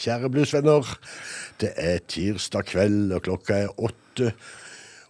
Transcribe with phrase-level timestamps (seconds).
[0.00, 0.94] kjære bluesvenner.
[1.60, 4.32] Det er tirsdag kveld, og klokka er åtte.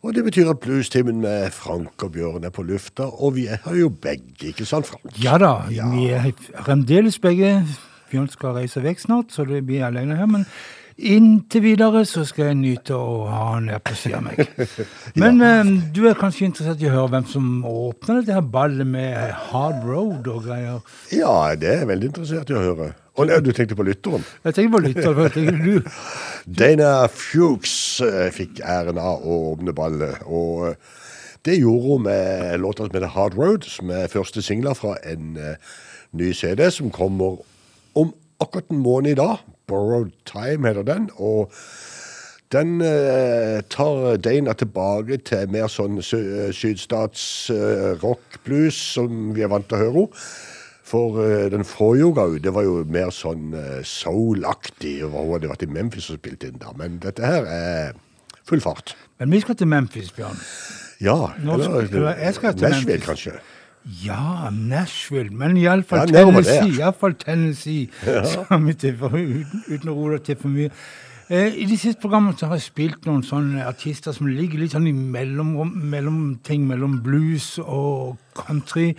[0.00, 3.76] Og det betyr at bluestimen med Frank og Bjørn er på lufta, og vi er
[3.76, 5.12] jo begge, ikke sant, Frank?
[5.22, 6.30] Ja da, vi er
[6.64, 7.58] fremdeles begge.
[8.10, 10.26] Bjørn skal reise vekk snart, så det blir alene her.
[10.26, 10.46] Men
[10.96, 14.80] inntil videre så skal jeg nyte å ha han her på siden av meg.
[15.22, 18.88] Men eh, du er kanskje interessert i å høre hvem som åpner dette her ballet
[18.88, 20.80] med Hard Road og greier?
[21.12, 22.90] Ja, det er jeg veldig interessert i å høre.
[23.20, 24.24] Og nei, du tenkte på lytteren?
[24.46, 25.20] Jeg tenker på lytteren.
[25.26, 25.90] jeg tenker du
[26.60, 27.74] Dana Fuchs
[28.06, 30.96] eh, fikk æren av å åpne ballet, og eh,
[31.44, 35.38] det gjorde hun med låta som heter Hard Road, som er første singler fra en
[35.40, 35.54] uh,
[36.12, 37.38] ny CD som kommer
[37.96, 39.40] om akkurat en måned i dag.
[39.68, 41.52] Borrowed Time heter den, og
[42.52, 46.20] den uh, tar Dana tilbake til mer sånn sy
[46.52, 47.24] sydstats
[47.54, 50.24] uh, rock blues som vi er vant til å høre henne.
[50.90, 54.96] For uh, den forrige ga ut, det var jo mer sånn uh, soul-aktig.
[55.06, 56.72] Hun hadde vært i Memphis og spilt inn da.
[56.78, 57.92] Men dette her er
[58.48, 58.96] full fart.
[59.20, 60.40] Men vi skal til Memphis, Bjørn.
[61.00, 63.06] Ja, Nå skal- eller jeg skal til Nashville, Memphis.
[63.06, 63.36] kanskje.
[64.04, 66.74] Ja, Nashville, men iallfall Ja, Tennessee.
[66.80, 70.68] Iallfall Tennessee, sa vi til, for, uten, uten å roe til for mye.
[71.30, 74.74] Eh, I de siste programmene så har jeg spilt noen sånne artister som ligger litt
[74.74, 78.90] sånn i mellomting mellom blues og country.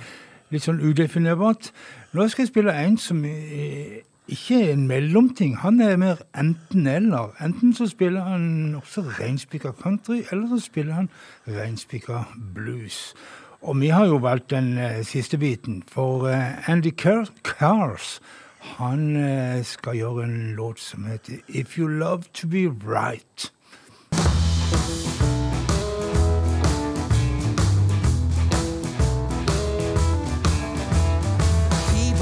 [0.51, 1.71] Litt sånn udefinerbart.
[2.13, 4.01] Nå skal jeg spille en som eh,
[4.31, 5.57] ikke er en mellomting.
[5.63, 7.31] Han er mer enten-eller.
[7.43, 11.09] Enten så spiller han også reinspikka country, eller så spiller han
[11.47, 13.13] reinspikka blues.
[13.61, 18.19] Og vi har jo valgt den eh, siste biten, for eh, Andy Car Cars
[18.61, 23.51] han eh, skal gjøre en låt som heter If You Love To Be Right.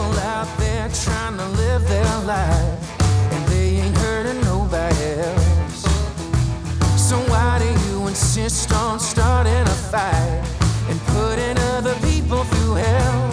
[0.09, 3.01] People out there trying to live their life,
[3.31, 5.83] and they ain't hurting nobody else.
[6.97, 10.41] So why do you insist on starting a fight
[10.89, 13.31] and putting other people through hell?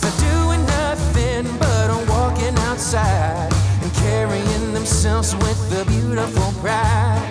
[0.00, 3.52] For doing nothing but walking outside
[3.82, 7.30] and carrying themselves with a beautiful pride.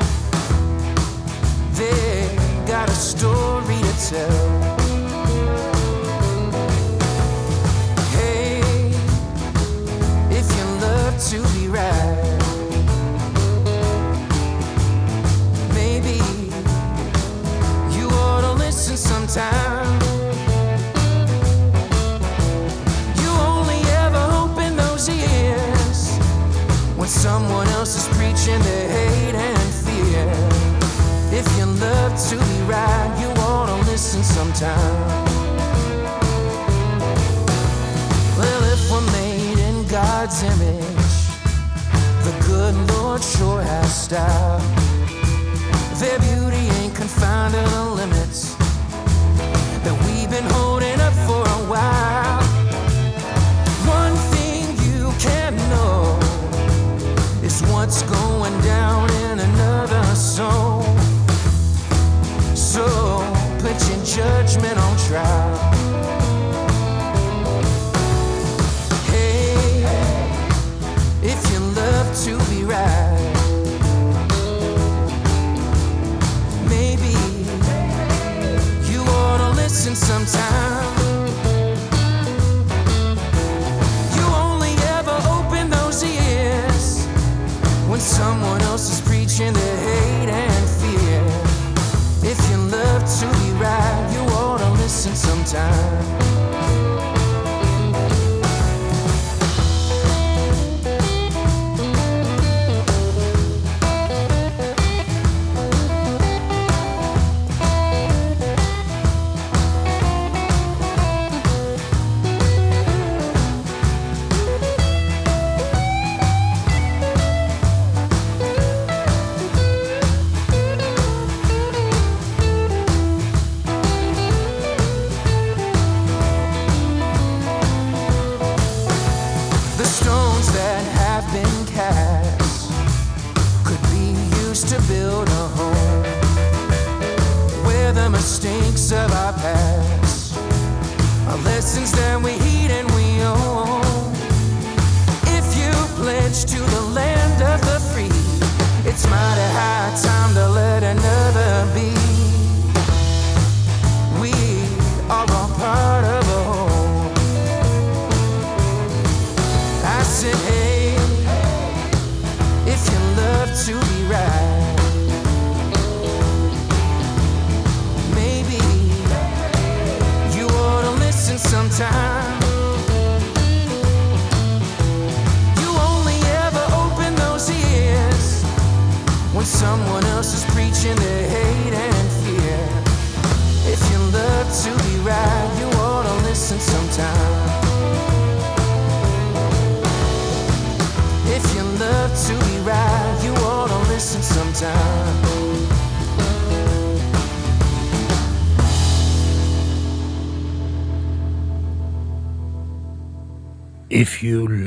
[1.74, 2.33] They
[2.65, 4.76] got a story to tell.
[11.17, 11.56] To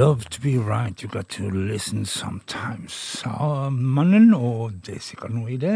[0.01, 5.35] love to be right, you got to listen sometimes, sa mannen, og det er sikkert
[5.35, 5.75] noe i det.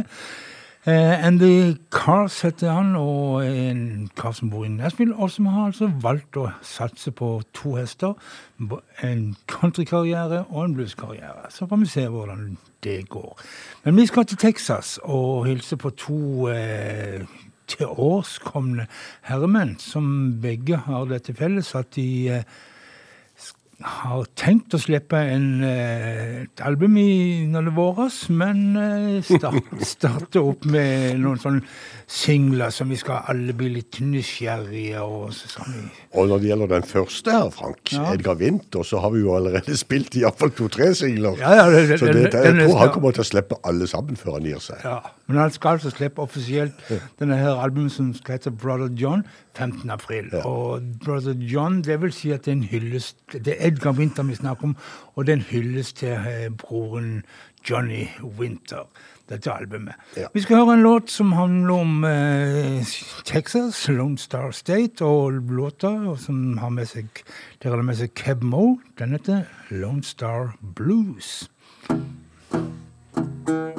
[0.89, 5.67] Eh, Andy Cars heter han, og en kar som bor i Nashville, og som har
[5.69, 8.17] altså valgt å satse på to hester.
[9.05, 11.53] En countrykarriere og en blueskarriere.
[11.53, 13.39] Så får vi se hvordan det går.
[13.85, 17.29] Men vi skal til Texas og hilse på to eh,
[17.69, 18.89] tilårskomne
[19.29, 22.55] herremenn, som begge har det til felles at de eh,
[23.85, 29.67] har tenkt å slippe en, eh, et album i når det våres, men eh, start,
[29.95, 31.61] starte opp med noen sånne
[32.09, 35.77] singler som vi skal alle bli litt nysgjerrige og så sånn.
[36.17, 38.07] Og når det gjelder den første her, Frank, Ja.
[38.15, 41.37] Edgar Winther, så har vi jo allerede spilt iallfall to-tre singler.
[41.41, 44.17] Ja, ja, det- så det, det, jeg tror han kommer til å slippe alle sammen
[44.21, 44.81] før han gir seg.
[44.85, 46.77] Ja, men han skal altså slippe offisielt
[47.21, 49.25] denne her albumet som skal hete Brother John
[49.57, 49.91] 15.
[49.91, 50.29] april.
[50.33, 50.47] Ja.
[50.47, 54.23] Og Brother John, det vil si at det er en hyllest Det er Edgar Winter
[54.23, 54.77] vi snakker om,
[55.15, 57.23] og det er en hyllest til eh, broren
[57.71, 58.07] Johnny
[58.39, 58.89] Winter.
[59.29, 59.95] Dette albumet.
[60.17, 60.27] Ja.
[60.35, 62.85] Vi skal høre en låt som handler om eh,
[63.25, 67.25] Texas, Lone Star State, og låta som har med seg,
[67.63, 68.79] der har med seg Keb Mo.
[68.99, 71.49] Den heter Lone Star Blues.
[73.47, 73.74] Well,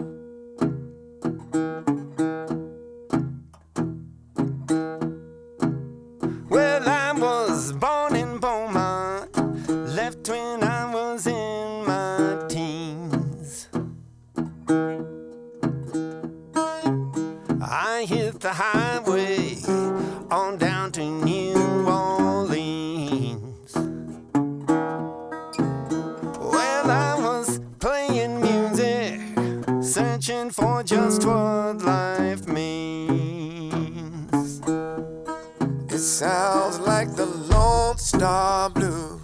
[36.19, 39.19] sounds like the Lone Star Blues.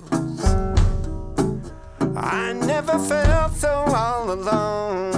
[2.17, 5.13] I never felt so all alone.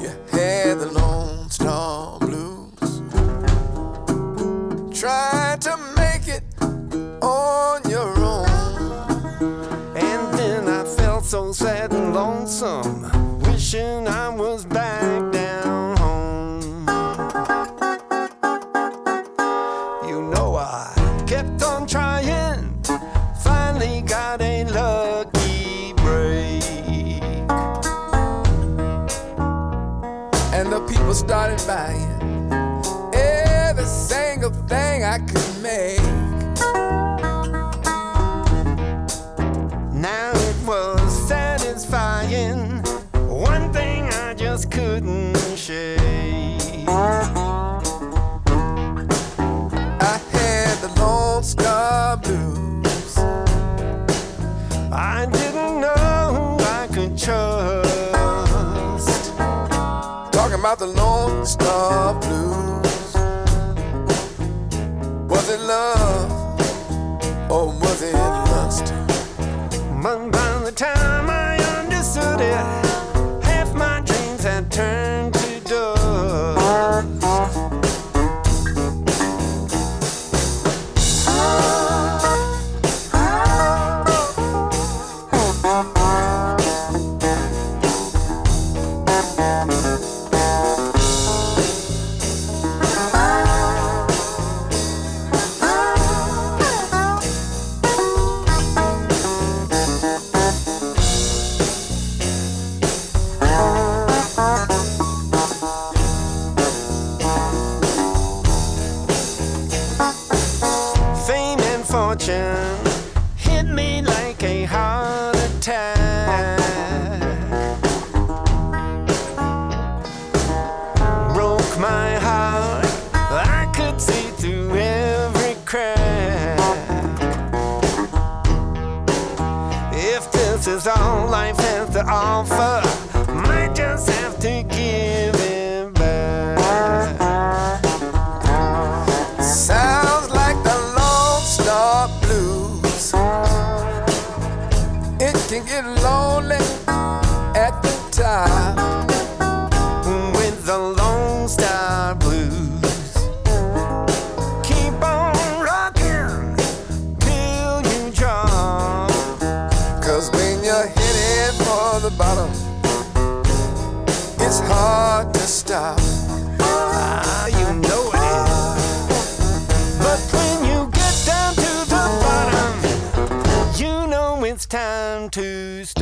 [0.00, 3.02] You had the Lone Star Blues.
[5.00, 6.42] Trying to make it
[7.22, 8.48] on your own.
[9.94, 15.31] And then I felt so sad and lonesome, wishing I was back
[60.82, 63.14] the Lone Star Blues.
[65.30, 66.60] Was it love
[67.48, 68.86] or was it lust?
[70.02, 72.81] By the time I understood it,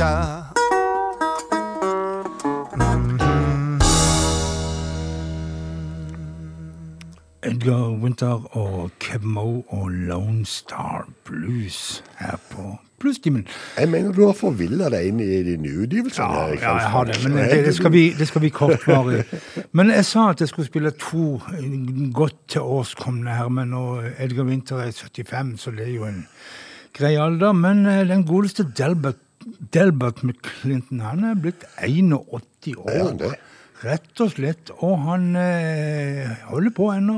[0.01, 0.51] to stop.
[7.43, 13.47] Edgar Winter og Kev Moe og Lone Star Blues her på Bluestimen.
[13.77, 16.27] Jeg mener du har forvilla deg inn i de nye utgivelsene.
[16.27, 19.23] Ja, ja, jeg har det, men det, det, skal vi, det skal vi kortvarig.
[19.77, 21.39] Men jeg sa at jeg skulle spille to
[22.13, 26.23] godt til årskomne her, men når Edgar Winter er 75, så det er jo en
[26.97, 27.53] grei alder.
[27.57, 29.21] Men eh, den godeste Delbert,
[29.73, 33.35] Delbert McClinton, han er blitt 81 år.
[33.81, 34.71] Rett og slett.
[34.85, 37.17] Og han eh, holder på ennå.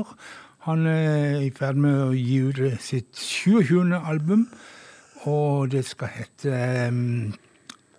[0.64, 3.92] Han er i ferd med å gi ut eh, sitt 27.
[3.98, 4.46] album,
[5.28, 7.34] og det skal hete um,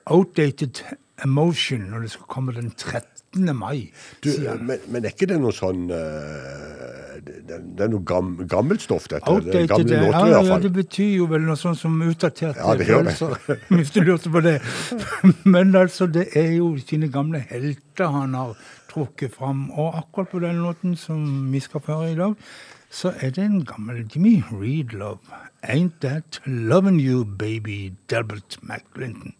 [0.09, 0.81] Outdated
[1.25, 3.14] Emotion, og det skal komme den 13.
[3.57, 3.91] mai.
[4.23, 4.29] Du,
[4.61, 9.07] men, men er ikke det noe sånn eh, det, det er noe gam, gammelt stoff,
[9.11, 9.25] dette?
[9.25, 10.61] Det Outdated, gamle ja, låter, ja, fall.
[10.65, 12.91] det betyr jo vel noe sånt som utdaterte Ja, det det.
[12.93, 13.37] følelser.
[13.75, 14.55] Hvis du lurte på det.
[15.55, 18.55] Men altså, det er jo sine gamle helter han har
[18.91, 19.67] trukket fram.
[19.71, 22.37] Og akkurat på den låten som vi skal føre i dag,
[22.95, 25.19] så er det en gammel Jimmy Reed Love.
[25.65, 29.33] Ain't That Loving You Baby, Delbert McClinton.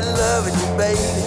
[0.00, 1.22] That loving you, baby?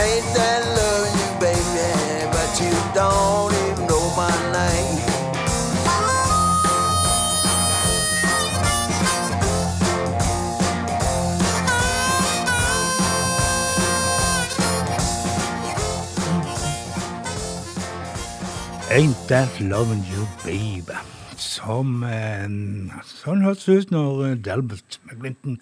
[0.00, 1.90] Ain't that loving you, baby?
[2.32, 5.00] But you don't even know my name.
[18.90, 20.94] Ain't That Loving You Baby.
[21.44, 22.46] som eh,
[23.08, 25.58] Sånn hørtes det ut når eh, Delbert McGlinton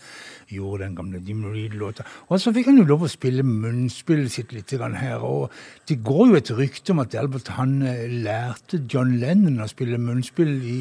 [0.52, 2.06] gjorde den gamle Jim Reed-låta.
[2.28, 5.22] Og så fikk han jo lov å spille munnspillet sitt litt her.
[5.24, 5.50] Og
[5.88, 10.00] det går jo et rykte om at Albert han eh, lærte John Lennon å spille
[10.00, 10.80] munnspill i,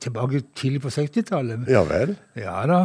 [0.00, 1.68] tilbake tidlig på 60-tallet.
[1.70, 2.16] Ja vel.
[2.38, 2.82] Ja da,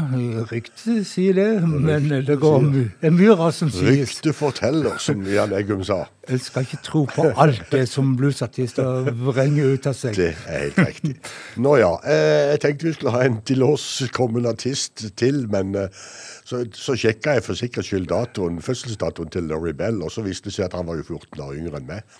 [0.51, 3.85] ryktet sier det, men det går det er mye rart som sies.
[3.85, 6.05] Ryktet forteller, som Jan Eggum sa.
[6.29, 10.15] Jeg skal ikke tro på alt det som bluesartister vrenger ut av seg.
[10.17, 11.15] Det er helt riktig.
[11.61, 15.75] Nå ja, eh, jeg tenkte vi skulle ha en til oss kommende artist til, men
[15.77, 16.07] eh,
[16.45, 20.51] så, så sjekka jeg for sikkerhets skyld datoen, fødselsdatoen til Laurie Bell, og så viste
[20.51, 22.17] det seg at han var jo 14 år yngre enn meg.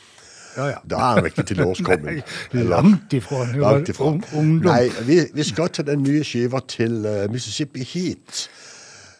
[0.55, 0.77] Ja, ja.
[0.88, 2.21] Da er han ikke til årskommen.
[2.73, 3.41] langt ifra.
[3.59, 4.05] Langt ifra.
[4.13, 4.69] ung- ungdom.
[4.71, 8.45] Nei, vi, vi skal til den nye skiva til uh, Mississippi Heat.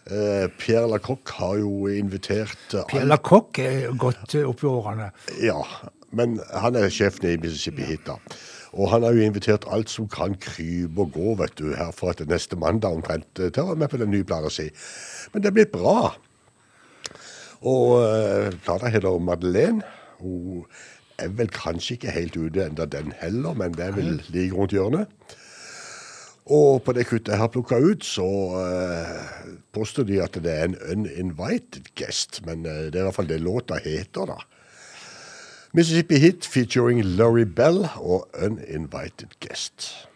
[0.06, 5.10] Uh, Pierre Lacroix har jo invitert uh, Pierre Lacroix er godt opp i årene.
[5.44, 5.60] Ja,
[6.16, 8.16] men han er sjefen i Mississippi Heat, da.
[8.76, 12.28] Og han har jo invitert alt som kan krype og gå, vet du, herfra til
[12.28, 14.68] neste mandag omtrent, eh, til å være med på den nye plata si.
[15.34, 16.12] Men det blir bra.
[17.66, 19.82] Og uh, plata heter Madeleine.
[20.20, 20.66] Hun
[21.18, 24.76] er vel kanskje ikke helt ute enda den heller, men det er vel like rundt
[24.76, 25.08] hjørnet.
[26.46, 28.28] Og på det kuttet jeg har plukka ut, så
[28.60, 32.44] uh, påstår de at det er en uninvited guest.
[32.46, 34.38] Men uh, det er i hvert fall det låta heter, da.
[35.76, 40.08] Mississippi Hit featuring Laurie Bell og Uninvited Guest.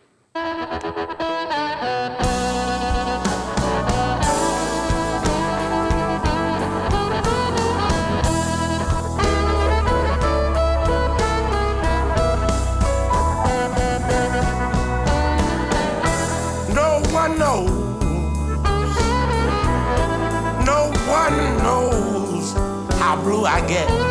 [16.74, 17.70] No one knows.
[20.66, 22.54] No one knows
[22.98, 24.09] how blue I get.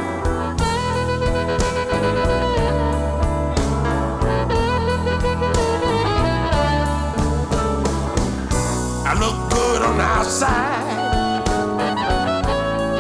[9.07, 11.45] I look good on the outside,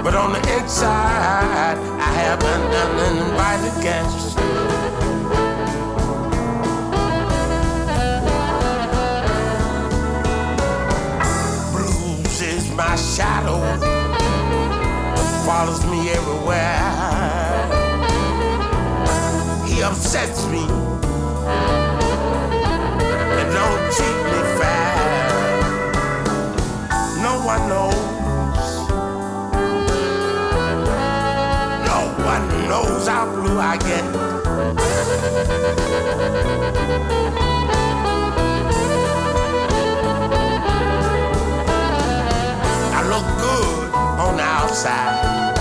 [0.04, 4.27] but on the inside, I have an uninvited guest.
[12.98, 13.58] Shadow,
[15.46, 16.78] follows me everywhere.
[19.66, 20.64] He upsets me
[23.38, 24.94] and don't treat me fair.
[27.22, 27.94] No one knows.
[31.90, 34.04] No one knows how blue I get.
[44.78, 45.54] Outside,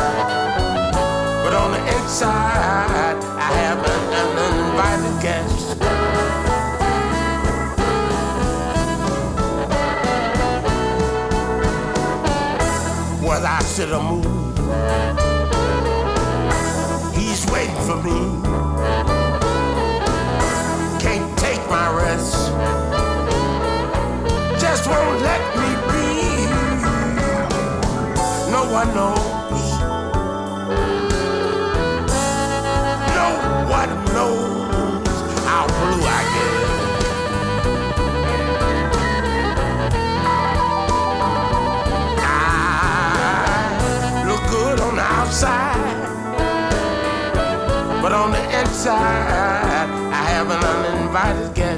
[1.44, 5.78] but on the inside, I have an uninvited guest.
[13.26, 14.58] whether I sit or move.
[17.16, 18.20] He's waiting for me.
[21.00, 22.52] Can't take my rest.
[24.62, 25.27] Just won't
[48.78, 51.77] inside, I have an uninvited guest.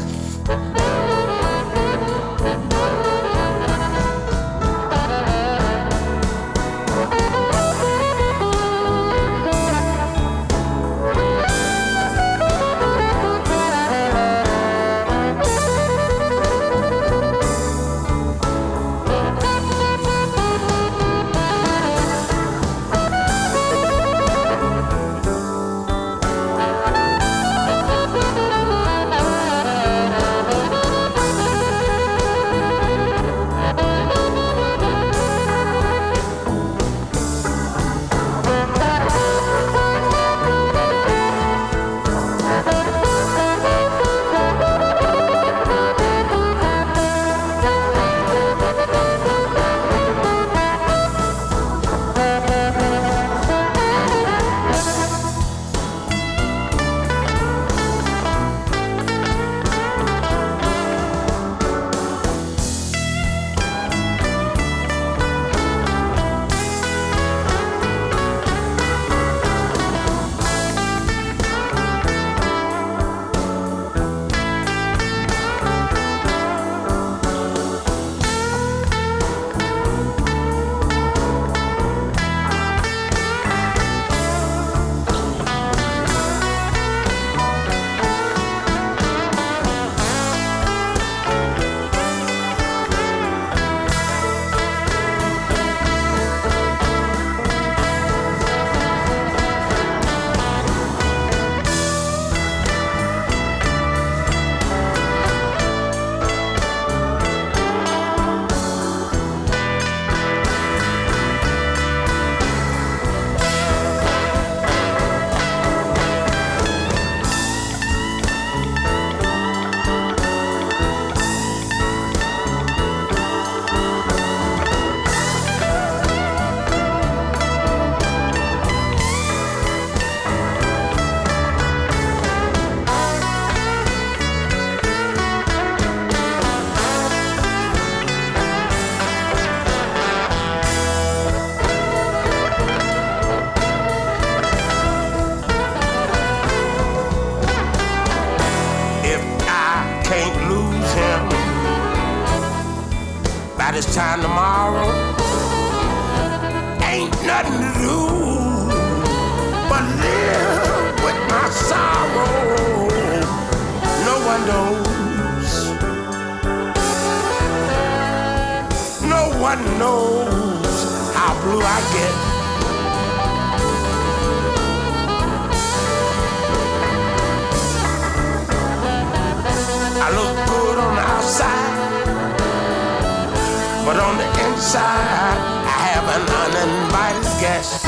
[187.42, 187.86] Guest.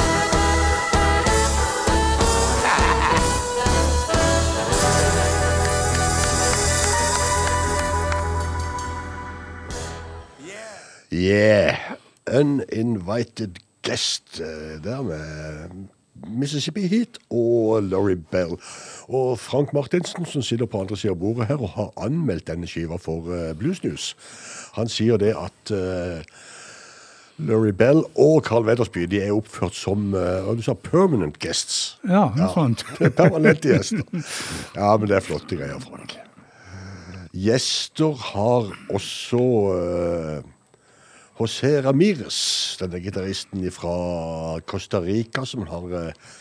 [11.13, 11.77] Yeah.
[12.27, 15.69] Uninvited guest eh, der med
[16.27, 18.57] Mississippi Heat og Laurie Bell.
[19.07, 22.67] Og Frank Martinsen, som sitter på andre siden av bordet her og har anmeldt denne
[22.67, 24.15] skiva for eh, Blues News,
[24.73, 26.23] han sier det at uh,
[27.39, 31.97] Laurie Bell og Carl Weddersby de er oppført som uh, hva du sa, permanent guests.
[32.05, 32.83] Ja, noe sånt.
[33.19, 34.03] Permanente gjester.
[34.75, 36.17] Ja, men det er flotte greier, Frank.
[37.31, 39.41] Gjester har også
[39.71, 40.41] uh,
[41.39, 42.41] José Ramírez,
[42.81, 46.35] denne gitaristen fra Costa Rica, som har uh,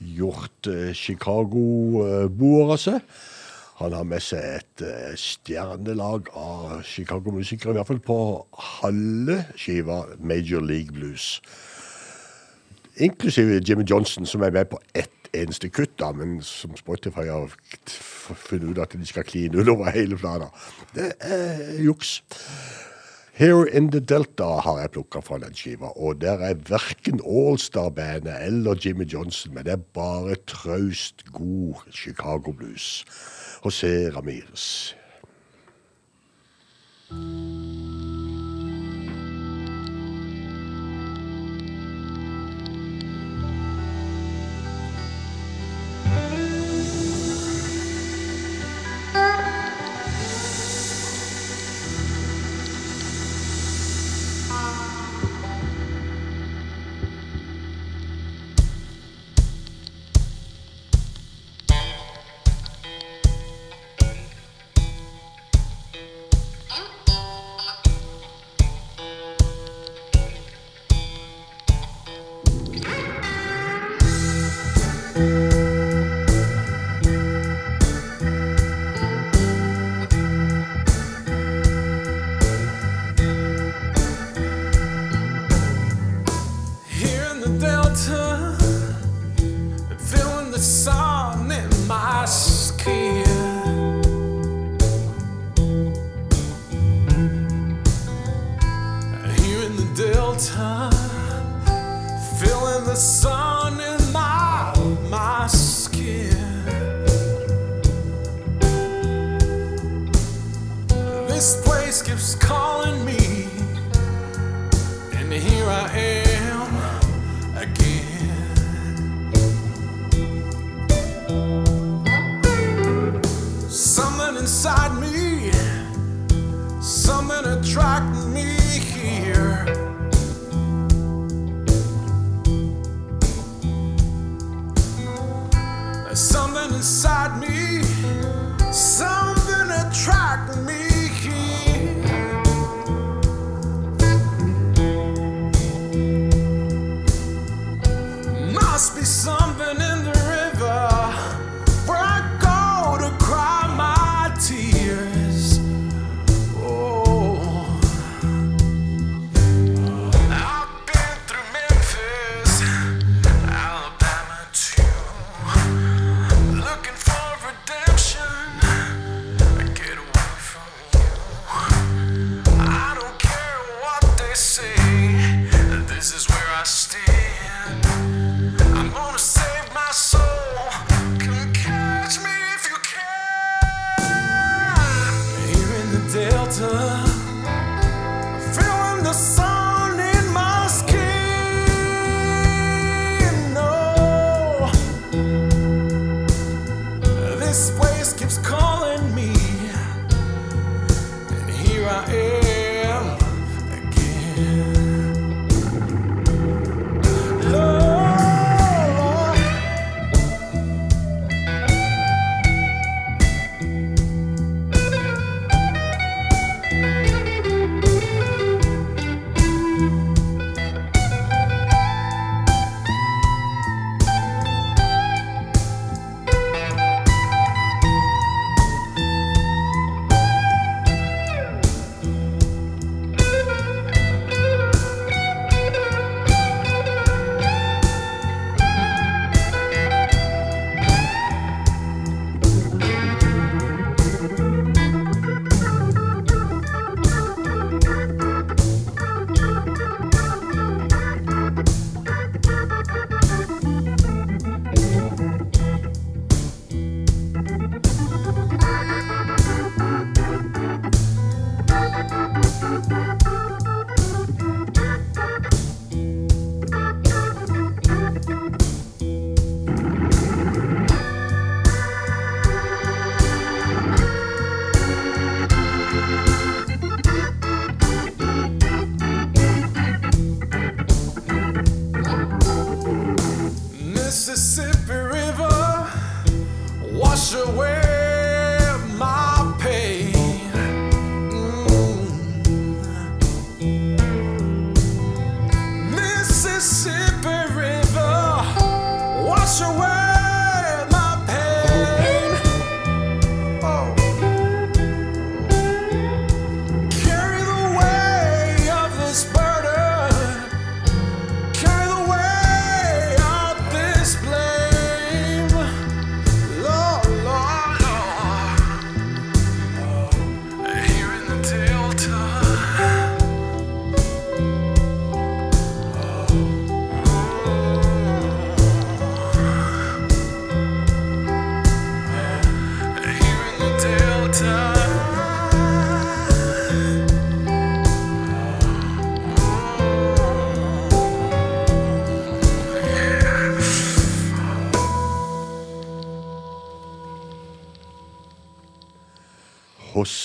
[0.00, 3.04] gjort uh, Chicago-boere seg.
[3.80, 8.18] Han har med seg et uh, stjernelag av Chicago-musikere, i hvert fall på
[8.82, 11.40] halve skiva Major League Blues.
[12.96, 17.52] Inklusive Jimmy Johnson, som er med på ett eneste kutt, da, men som Spotify har
[18.36, 20.52] funnet ut at de skal kline utover hele plata.
[20.94, 22.18] Det er juks.
[23.32, 28.34] Here in the Delta har jeg plukka fra den skiva, og der er verken Allstar-bandet
[28.44, 33.06] eller Jimmy Johnson, men det er bare traust god Chicago blues.
[33.62, 34.96] José Ramírez.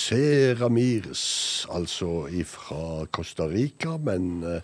[0.07, 4.61] José Ramires, altså fra Costa Rica, men eh,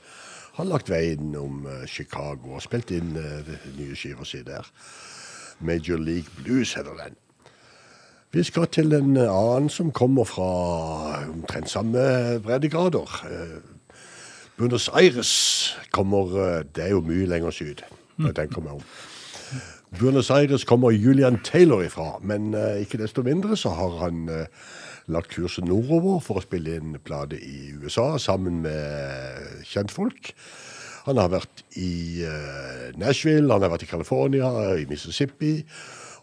[0.53, 4.63] har lagt veien om eh, Chicago og spilt inn eh, nye skiva si der.
[5.59, 7.17] Major League Blues heter den.
[8.31, 13.19] Vi skal til en annen som kommer fra omtrent samme breddegrader.
[14.57, 17.83] Buenos Aires kommer Det er jo mye lenger syd,
[18.15, 18.87] det jeg tenker meg om.
[19.99, 24.47] Buenos Aires kommer Julian Taylor ifra, men ikke desto mindre så har han
[25.11, 30.33] lagt kursen nordover for å spille inn plate i USA sammen med kjentfolk.
[31.03, 35.57] Han har vært i eh, Nashville, han har vært i California, i Mississippi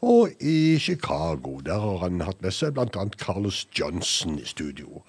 [0.01, 1.59] og i Chicago.
[1.65, 3.05] Der har han hatt med seg bl.a.
[3.21, 5.03] Carlos Johnson i studio.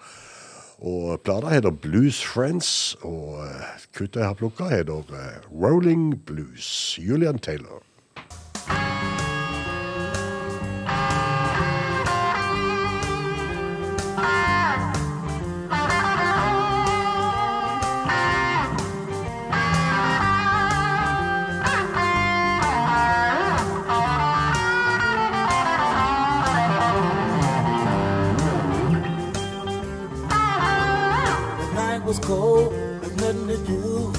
[0.81, 6.97] Og plata heter Blues Friends, og eh, kuttet jeg har plukka, heter eh, Rolling Blues.
[6.99, 7.85] Julian Taylor.
[32.31, 32.71] Cold,
[33.17, 34.13] nothing to do.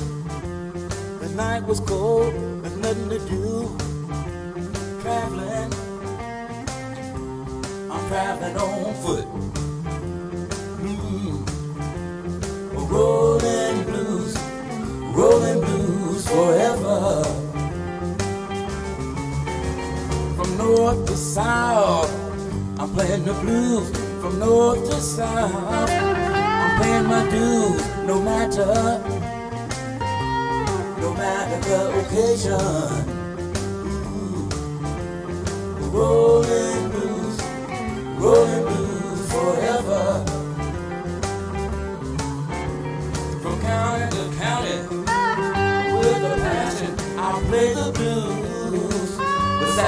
[1.22, 3.44] The night was cold, there's nothing to do.
[5.02, 5.70] Traveling,
[7.92, 9.28] I'm traveling on foot.
[10.82, 11.36] Mm.
[12.92, 14.32] Rolling blues,
[15.16, 17.24] rolling blues forever.
[20.36, 22.12] From north to south,
[22.78, 23.88] I'm playing the blues.
[24.20, 26.11] From north to south,
[26.92, 28.74] paying my dues, no matter,
[31.00, 33.04] no matter the occasion.
[34.18, 34.48] Ooh.
[35.90, 37.36] Rolling blues,
[38.22, 40.02] rolling blues forever.
[43.42, 44.76] From county to county,
[45.98, 49.18] with a passion, I'll play the blues
[49.60, 49.78] with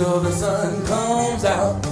[0.00, 1.89] until the sun comes out.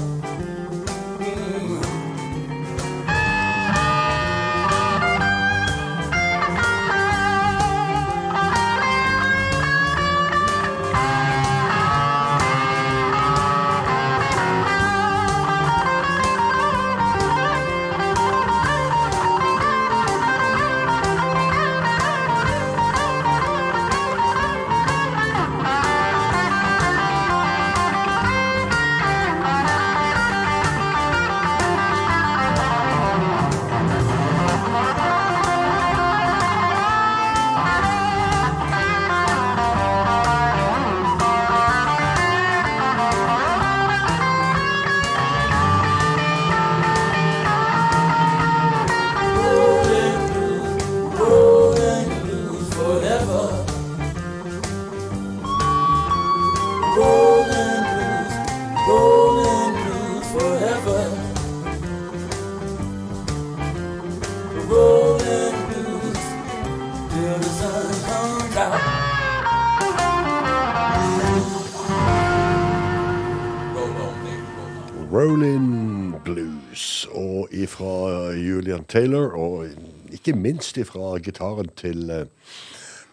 [78.98, 79.66] Taylor, og
[80.12, 82.26] ikke minst fra gitaren til eh,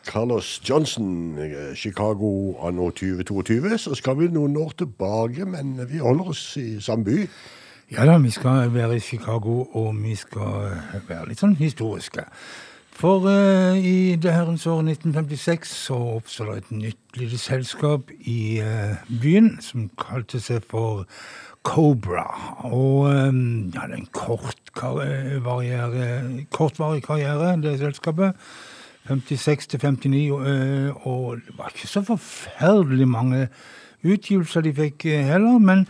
[0.06, 6.34] Carlos Johnson, eh, Chicago anno 2022, så skal vi noen år tilbake, men vi holder
[6.34, 7.28] oss i samme by.
[7.92, 12.26] Ja da, vi skal være i Chicago, og vi skal eh, være litt sånn historiske.
[12.96, 18.62] For uh, i det herrens år 1956 så oppstod det et nytt lite selskap i
[18.64, 21.04] uh, byen som kalte seg for
[21.66, 22.28] Cobra.
[22.70, 23.34] Og eh,
[23.74, 28.38] ja, det er en kort kar eh, kortvarig karriere, det selskapet.
[29.08, 33.48] 56 til 59, og, eh, og det var ikke så forferdelig mange
[34.04, 35.88] utgivelser de fikk eh, heller, men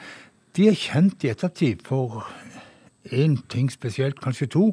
[0.56, 2.26] de er kjent i ettertid for
[3.12, 4.70] én ting spesielt, kanskje to.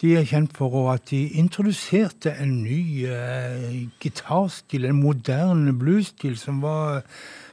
[0.00, 6.62] De er kjent for at de introduserte en ny eh, gitarstil, en moderne bluesstil, som
[6.62, 7.02] var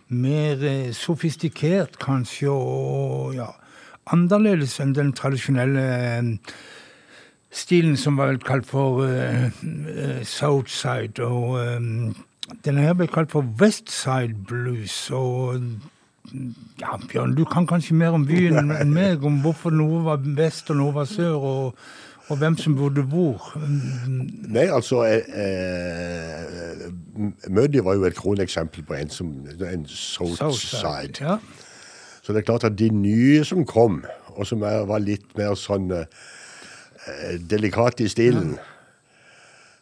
[0.09, 3.51] mer eh, sofistikert, kanskje, og ja,
[4.13, 6.31] annerledes enn den tradisjonelle eh,
[7.51, 11.23] stilen som var kalt for uh, eh, Southside.
[11.23, 12.15] Og um,
[12.65, 14.95] denne her ble kalt for Westside Blues.
[15.11, 15.63] Og
[16.81, 20.71] ja, Bjørn, du kan kanskje mer om byen enn meg, om hvorfor noe var vest
[20.73, 21.87] og noe var sør, og,
[22.27, 23.53] og hvem som bodde hvor.
[23.57, 26.87] Nei, altså eh, eh,
[27.49, 29.31] Muddy var jo et kroneksempel på en som
[29.71, 31.21] en Southside.
[31.21, 31.37] Ja.
[32.21, 34.01] Så det er klart at de nye som kom,
[34.35, 38.57] og som er, var litt mer sånn eh, delikate i stilen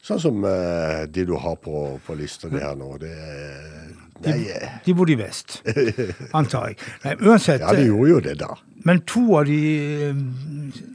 [0.06, 2.92] Sånn som eh, de du har på, på listene her nå.
[3.02, 5.64] Det, nei, eh, De bodde i vest,
[6.34, 6.78] antar jeg.
[7.04, 7.62] Nei, uansett.
[7.62, 8.54] ja, de gjorde jo det, da.
[8.86, 9.60] Men to av de,
[10.10, 10.14] eh,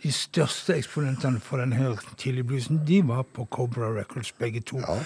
[0.03, 4.79] de største eksponentene for denne tidlige bluesen, de var på Cobra Records, begge to.
[4.79, 5.01] Ja.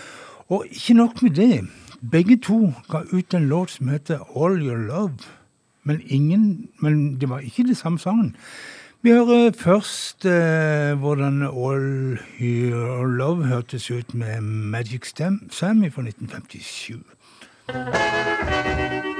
[0.49, 1.65] Og ikke nok med det.
[2.11, 5.19] Begge to ga ut en låt som heter All Your Love.
[5.85, 8.37] Men, ingen, men det var ikke det samme sangen.
[9.05, 16.03] Vi hører først eh, hvordan All Your Love hørtes ut med Magic Stem, Sammy fra
[16.03, 17.03] 1957.
[17.67, 19.14] All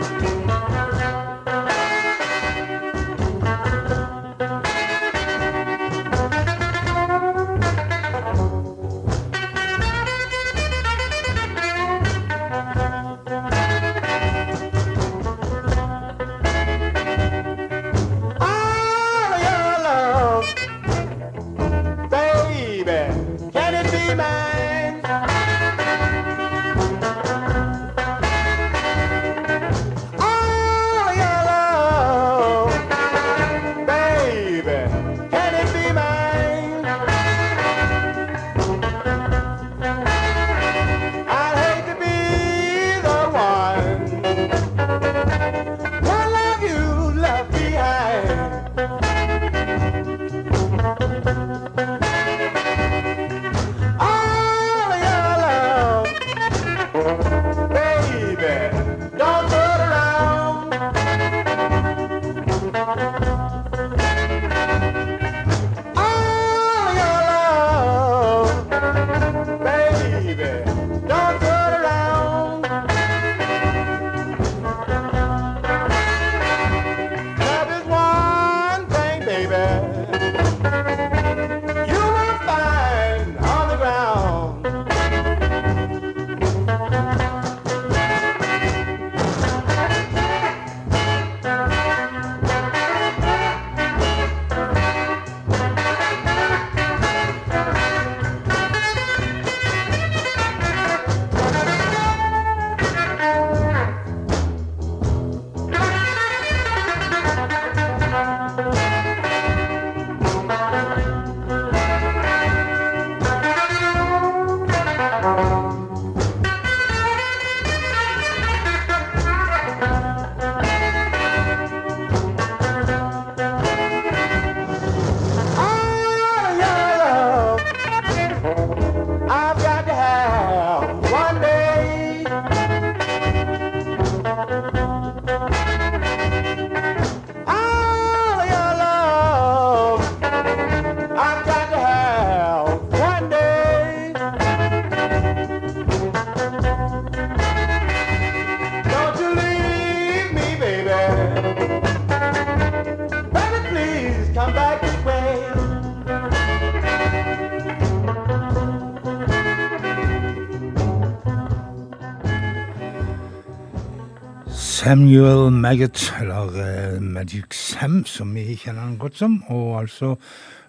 [164.95, 166.47] Samuel Maggot, eller
[166.95, 170.13] uh, Magic Sam, som vi kjenner han godt som, og altså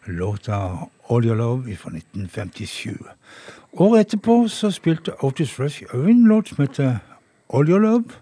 [0.07, 0.55] låta
[1.11, 2.97] All Your Love fra 1957.
[3.73, 6.97] Året etterpå så spilte Otis Rush også en låt som heter
[7.53, 8.17] All Your Love.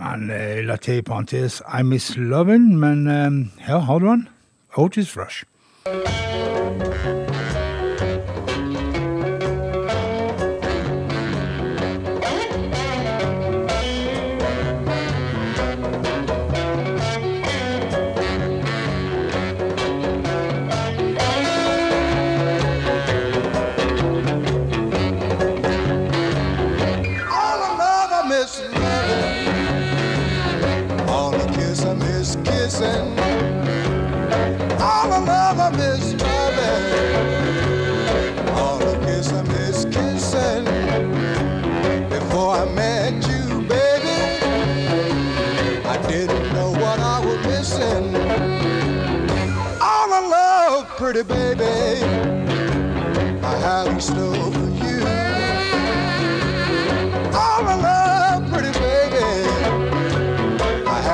[0.00, 4.28] Han uh, la til i parentes I Miss Lovin', men uh, her har du han.
[4.76, 5.44] Otis Rush.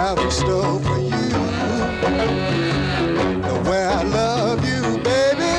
[0.07, 1.29] Have in store for you.
[3.49, 5.57] The way I love you, baby,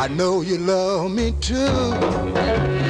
[0.00, 2.81] I know you love me too.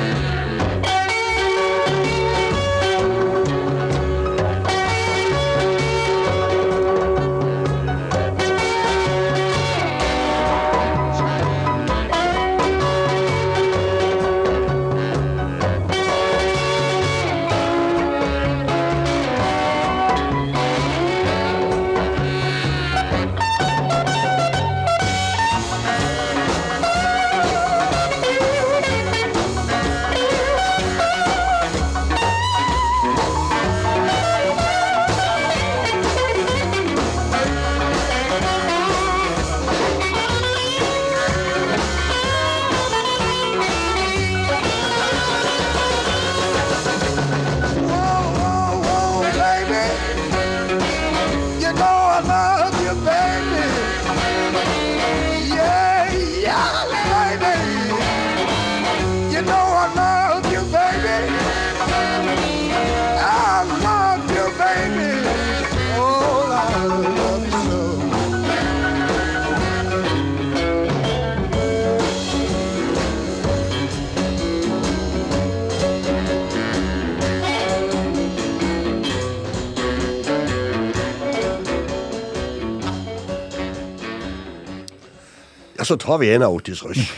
[85.86, 87.12] Så tar vi en av Otis Rush.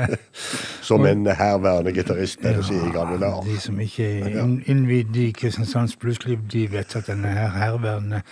[0.82, 5.16] Som en herværende gitarist pleide å si i gamle De som ikke er inn- innvidd
[5.16, 8.22] i Kristiansands bluesliv, de vet at denne her herværende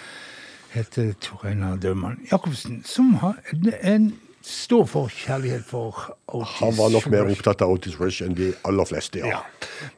[0.74, 3.38] heter Tor Einar Dødmann Jacobsen, som har
[3.82, 4.12] en,
[4.42, 5.96] stor forkjærlighet for
[6.32, 6.54] Otis.
[6.60, 9.42] Han var nok mer opptatt av Otis Rush enn de aller fleste, ja.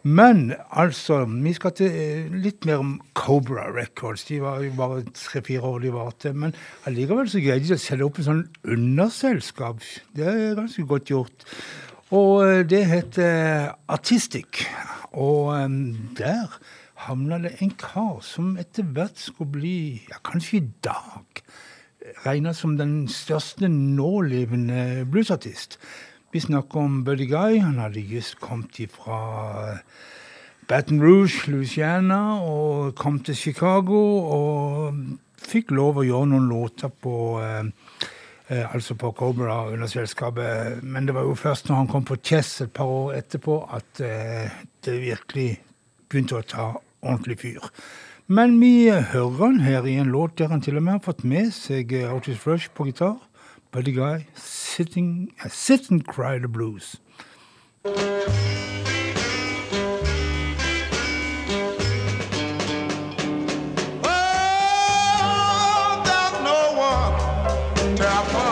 [0.03, 4.27] Men altså, vi skal til eh, litt mer om Cobra Records.
[4.31, 6.35] De var jo bare tre-fire år de varte.
[6.35, 6.57] Men
[6.89, 9.83] allikevel så greide de å selge opp en sånn underselskap.
[10.17, 11.49] Det er ganske godt gjort.
[12.13, 14.65] Og eh, det heter Artistic.
[15.13, 16.59] Og um, der
[17.07, 19.79] havna det en kar som etter hvert skulle bli,
[20.11, 21.43] ja, kanskje i dag,
[22.27, 25.79] regna som den største nålevende bluesartist.
[26.33, 27.59] Vi snakker om Buddy Guy.
[27.61, 29.79] Han hadde just kommet fra
[30.69, 33.99] Baton Rouge, Louisiana, og kom til Chicago
[34.33, 35.03] og
[35.43, 37.67] fikk lov å gjøre noen låter på eh,
[38.49, 40.81] eh, altså på Cobra under selskapet.
[40.83, 44.01] Men det var jo først når han kom på Chess et par år etterpå at
[44.07, 45.51] eh, det virkelig
[46.09, 46.71] begynte å ta
[47.03, 47.69] ordentlig fyr.
[48.27, 51.25] Men vi hører han her i en låt der han til og med har fått
[51.25, 53.19] med seg eh, Otis Rush på gitar.
[53.73, 56.97] Buddy Guy, sitting, uh, Sit and Cry the Blues.
[57.85, 58.03] Oh,
[66.05, 68.52] there's no one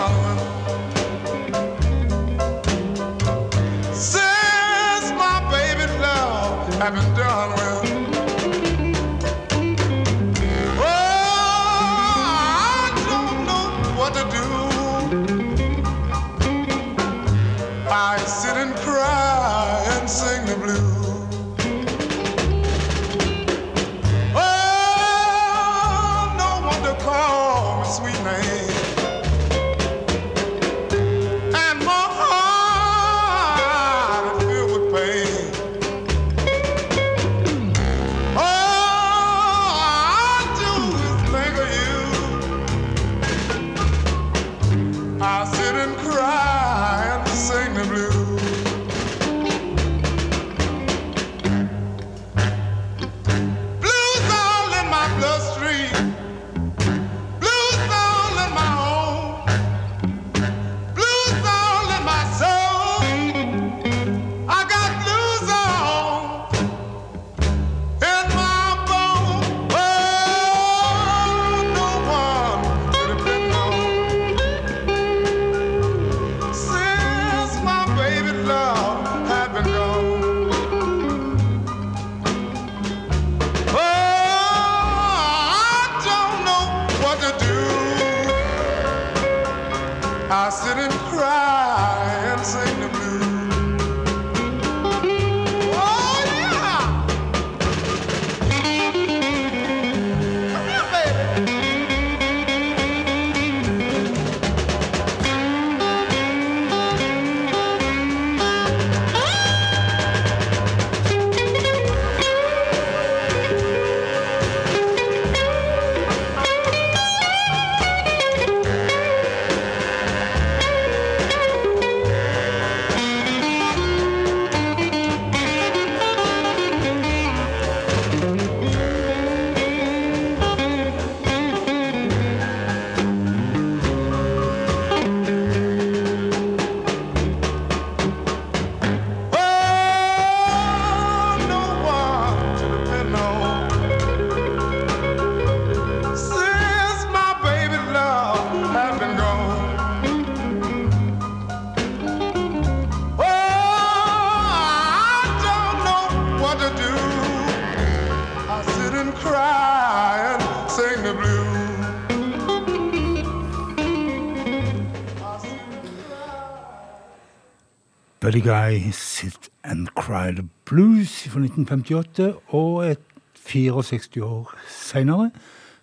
[168.41, 173.01] Buddy Eye Sit and Cry the Blues fra 1958, og et
[173.37, 175.27] 64 år seinere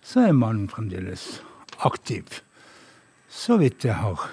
[0.02, 1.38] så er mannen fremdeles
[1.86, 2.24] aktiv.
[3.30, 4.24] Så vidt jeg har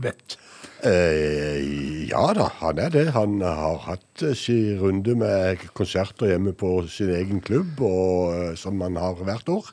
[0.00, 0.38] vet.
[0.80, 3.04] Eh, ja da, han er det.
[3.18, 8.80] Han har hatt sin runde med konserter hjemme på sin egen klubb, og, eh, som
[8.80, 9.68] han har hvert år.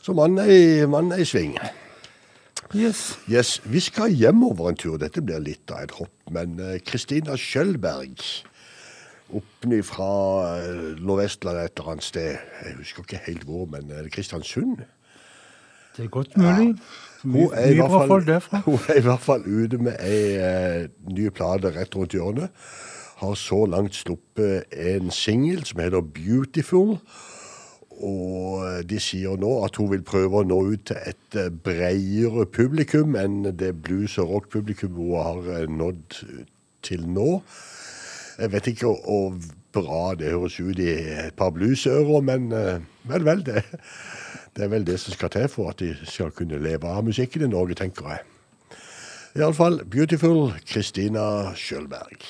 [0.00, 1.58] Så er, i- mannen er i sving.
[2.74, 3.18] Yes.
[3.26, 4.96] Yes, Vi skal hjemover en tur.
[4.96, 6.14] Dette blir litt av et hopp.
[6.30, 8.22] Men Kristina Kristina Skjølberg
[9.34, 10.10] oppe fra
[10.58, 12.36] uh, Nordvestland et eller annet sted.
[12.64, 14.82] Jeg husker ikke helt hvor, men er det Kristiansund?
[15.96, 16.74] Det er godt mulig.
[16.74, 16.74] Ja.
[17.22, 21.96] Hun er, fall, hun er i hvert fall ute med ei eh, ny plate rett
[21.96, 22.48] rundt hjørnet.
[23.20, 26.96] Har så langt sluppet en singel som heter 'Beautiful'.
[28.06, 32.46] Og de sier nå at hun vil prøve å nå ut til et eh, bredere
[32.48, 36.20] publikum enn det blues- og rock-publikum hun har eh, nådd
[36.86, 37.28] til nå.
[38.40, 39.36] Jeg vet ikke hvor
[39.74, 40.88] bra det høres ut i
[41.26, 42.80] et par bluesører, men eh,
[43.10, 43.64] vel, vel, det,
[44.56, 47.44] det er vel det som skal til for at de skal kunne leve av musikken
[47.44, 48.26] i Norge, tenker jeg.
[49.38, 52.24] Iallfall Beautiful Christina Skjølberg.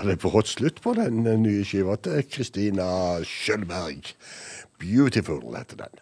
[0.00, 2.86] Var det brått slutt på den eh, nye skiva til Kristina
[3.26, 4.14] Skjølberg.
[4.80, 5.98] 'Beautiful' heter den.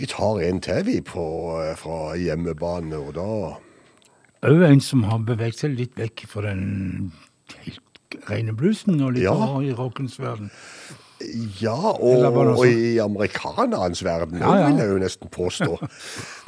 [0.00, 1.24] Vi tar en til, vi, på,
[1.62, 3.28] eh, fra hjemmebane, og da
[4.50, 7.12] òg en som har beveget seg litt vekk fra den
[7.66, 9.36] helt rene bluesen og litt Ja.
[9.60, 10.50] i rockens verden.
[11.60, 12.24] Ja, og,
[12.56, 14.66] og i amerikanerens verden, Ja, ja.
[14.70, 15.76] vil jeg jo nesten påstå.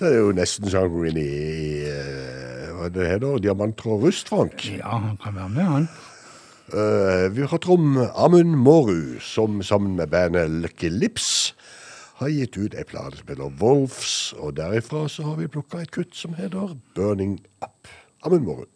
[0.01, 1.72] Det er jo nesten sånn Greenie i
[2.95, 4.65] det heter, diamanter og rust, Frank.
[4.69, 5.89] Ja, han kan være med, han.
[6.73, 11.55] Uh, vi har Trom om Amund Moru, som sammen med bandet Lucky Lips
[12.23, 15.93] har gitt ut ei plate som heter Wolfs, og derifra så har vi plukka et
[15.93, 17.91] kutt som heter Burning Up.
[18.23, 18.69] Amund Moru.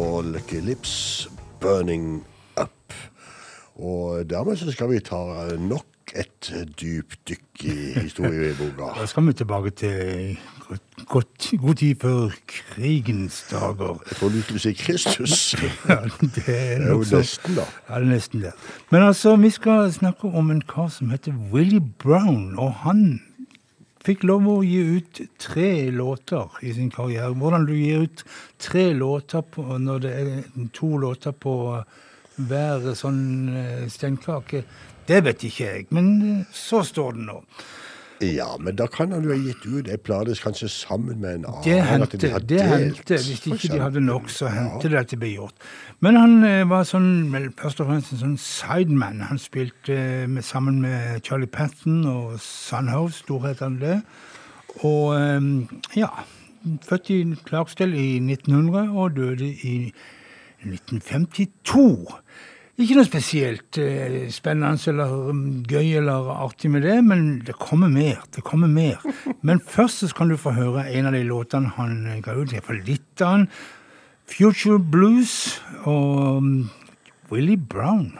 [0.00, 1.28] Og Lucky Lips,
[1.60, 2.24] Burning
[2.60, 2.94] Up.
[3.80, 5.20] Og dermed så skal vi ta
[5.60, 5.86] nok
[6.18, 6.48] et
[6.80, 8.88] dypdykk i historieboka.
[9.00, 10.38] Da skal vi tilbake til
[11.08, 14.00] godt, god tid før krigens dager.
[14.10, 15.54] Jeg tror du skulle si Kristus.
[15.88, 17.64] Ja, det er Det er jo så- nesten, da.
[17.88, 18.52] Ja, det er nesten det.
[18.90, 23.20] Men altså, vi skal snakke om en kar som heter Willie Brown, og han
[24.06, 27.34] fikk lov å gi ut tre låter i sin karriere.
[27.36, 28.24] Hvordan du gir ut
[28.60, 30.30] tre låter på, når det er
[30.76, 31.54] to låter på
[32.40, 33.22] hver sånn
[33.52, 34.64] eh, steinkake,
[35.08, 37.40] det vet ikke jeg, men eh, så står det nå.
[38.20, 41.46] Ja, men da kan han jo ha gitt ut ei plate kanskje sammen med en
[41.48, 41.62] annen.
[41.64, 43.16] Det hendte, de det delt, hendte.
[43.16, 45.64] Hvis ikke de hadde nok, så hendte det at det ble gjort.
[46.04, 49.24] Men han eh, var sånn, vel, først og fremst en sånn sideman.
[49.30, 53.96] Han spilte eh, med, sammen med Charlie Patton og Sunhouse, storhetene det.
[54.84, 55.48] Og eh,
[55.96, 56.12] ja,
[56.84, 59.76] født i Clarksdale i 1900 og døde i
[60.60, 61.88] 1952.
[62.80, 65.34] Ikke noe spesielt eh, spennende eller
[65.68, 68.22] gøy eller artig med det, men det kommer mer.
[68.32, 69.02] Det kommer mer.
[69.46, 72.54] Men først så kan du få høre en av de låtene han eh, ga ut.
[72.54, 73.46] Iallfall litt av den.
[74.30, 76.70] Future Blues og mm,
[77.32, 78.14] Willie Brown.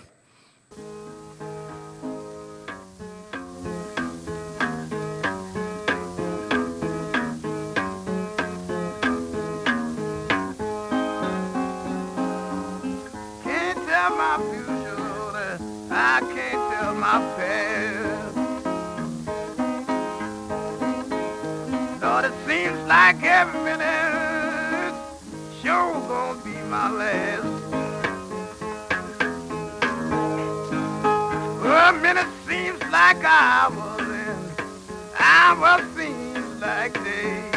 [23.13, 24.95] Like every minute
[25.61, 27.45] sure gonna be my last.
[31.65, 34.53] A minute seems like hours, and
[35.19, 37.55] hours seems like days.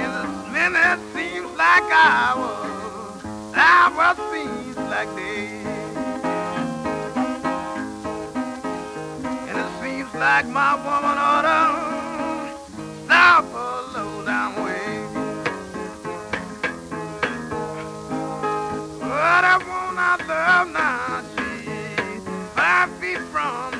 [0.00, 3.24] And a minute seems like hours,
[3.54, 5.66] hours seems like days.
[9.48, 11.75] And it seems like my woman ought
[19.00, 22.22] But I want not love now, she's
[22.54, 23.75] five feet from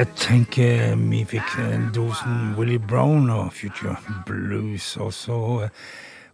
[0.00, 5.68] Jeg tenker vi fikk eh, dosen Willie Brown og Future Blues, og så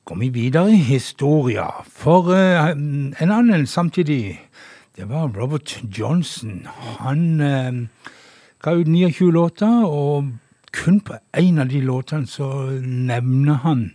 [0.07, 1.65] kom går vi videre i historia.
[1.91, 4.39] For uh, en annen samtidig,
[4.97, 6.69] det var Robert Johnson.
[7.01, 8.13] Han uh,
[8.63, 10.31] ga ut 29 låter, og
[10.73, 13.89] kun på én av de låtene så nevner han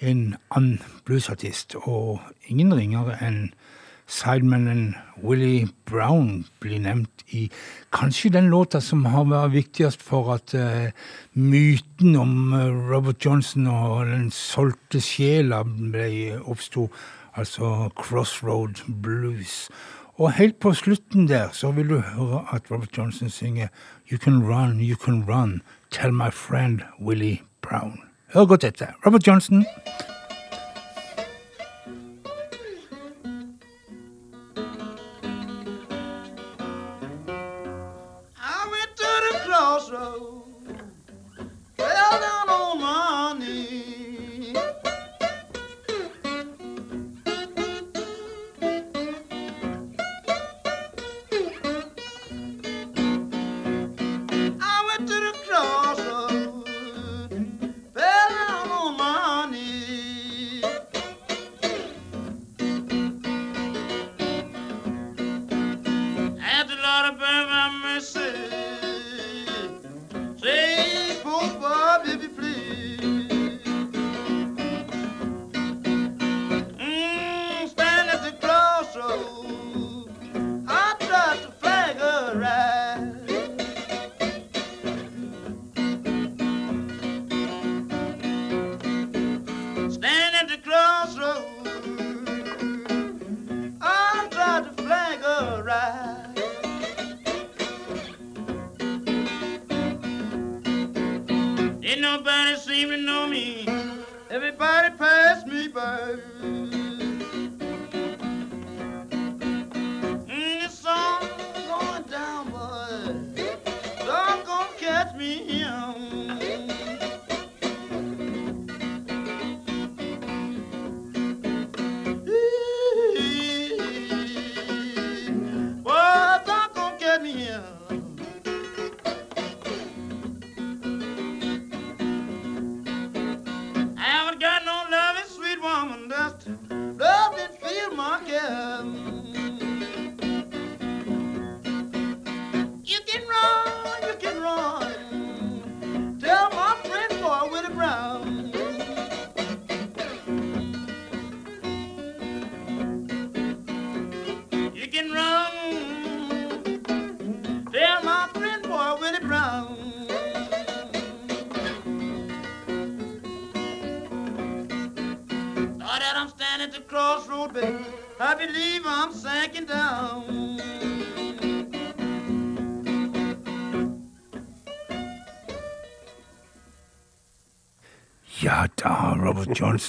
[0.00, 3.50] en annen bluesartist, og ingen ringere enn
[4.12, 7.46] sidemanen Willie Brown blir nevnt i
[7.92, 10.92] kanskje den låta som har vært viktigst for at uh,
[11.32, 15.62] myten om eh, Robert Johnson og den solgte sjela
[16.44, 16.90] oppsto,
[17.34, 19.70] altså Crossroad Blues.
[20.20, 23.68] Og helt på slutten der så vil du høre at Robert Johnson synger
[24.10, 28.00] You can run, you can run, tell my friend Willie Brown.
[28.34, 28.92] Hør godt etter.
[29.06, 29.64] Robert Johnson.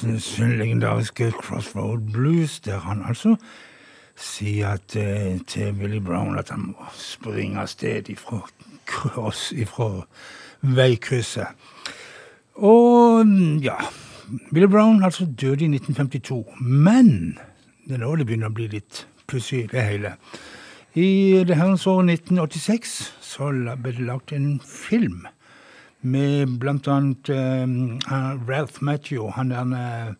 [0.02, 3.36] Johnsons legendariske Crossroad Blues, der han altså
[4.16, 8.40] sier at, eh, til Willy Brown at han må springe av sted ifra,
[8.86, 10.06] cross, ifra
[10.62, 11.48] veikrysset.
[12.56, 13.28] Og
[13.62, 13.76] ja
[14.54, 16.46] Willy Brown altså døde i 1952.
[16.62, 17.38] Men
[17.86, 20.16] det er nå det begynner å bli litt pussig, det hele.
[20.96, 25.28] I det herrens år 1986 så ble det lagt en film
[26.04, 27.68] med blant annet eh,
[28.48, 30.16] Ralph Matthew, han der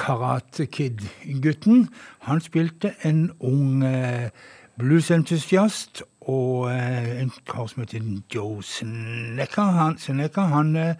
[0.00, 1.88] Karate Kid-gutten.
[2.20, 4.30] Han spilte en ung uh,
[4.78, 9.66] bluesentusiast og uh, en kar som heter Joe Seneca.
[9.76, 10.94] Han, Snecker, han uh,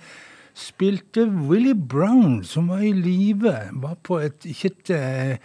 [0.55, 3.57] spilte Willy Brown, som var i live.
[3.72, 5.36] Var på et ikke et, eh,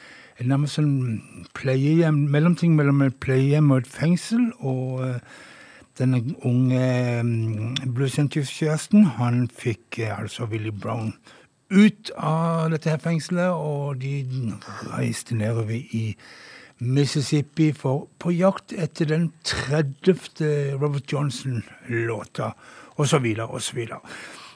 [0.43, 1.21] nærmest sånn
[1.55, 4.49] pleiehjem, mellomting mellom et pleiehjem og et fengsel.
[4.59, 5.03] og...
[5.07, 5.19] eh,
[5.99, 11.13] denne unge mm, bluesentusiasten, han fikk eh, altså Willy Brown
[11.73, 14.25] ut av dette her fengselet, og de
[14.91, 16.15] reiste nedover i
[16.79, 20.75] Mississippi for, på jakt etter den 30.
[20.81, 22.51] Robert Johnson-låta,
[22.95, 24.01] og så videre, og så videre.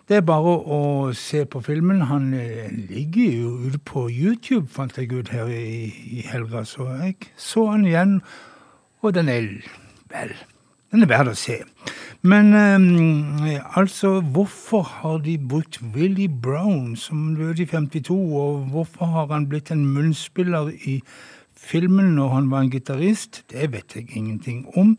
[0.10, 0.82] Det er bare å
[1.14, 2.02] se på filmen.
[2.10, 6.90] Han eh, ligger jo ute på YouTube, fant jeg ut her i, i helga, så
[6.98, 8.18] jeg så han igjen,
[9.00, 9.52] og den er
[10.10, 10.34] vel
[10.92, 11.60] den er verd å se.
[12.26, 19.06] Men eh, altså, hvorfor har de brukt Willy Brown, som døde i 52, og hvorfor
[19.14, 21.00] har han blitt en munnspiller i
[21.56, 23.44] filmen når han var en gitarist?
[23.52, 24.98] Det vet jeg ingenting om.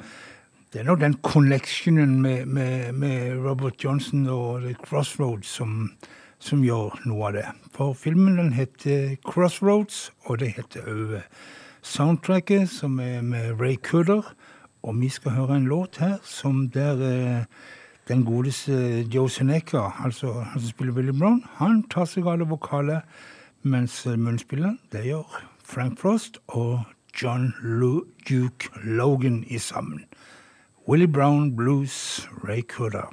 [0.72, 5.90] Det er nok den connectionen med, med, med Robert Johnson og The Crossroads som,
[6.38, 7.48] som gjør noe av det.
[7.74, 11.18] For filmen den heter Crossroads, og det heter òg
[11.82, 14.22] soundtracket, som er med Ray Cooder.
[14.82, 17.44] Og vi skal høre en låt her som der eh,
[18.08, 22.48] den godeste Joe Seneca, altså han som spiller Willy Brown, han tar seg av det
[22.50, 23.00] vokale,
[23.62, 26.80] mens eh, munnspilleren, det gjør Frank Frost og
[27.22, 30.04] John Lu Duke Logan i sammen.
[30.88, 33.12] Willy Brown Blues, Ray Cooder.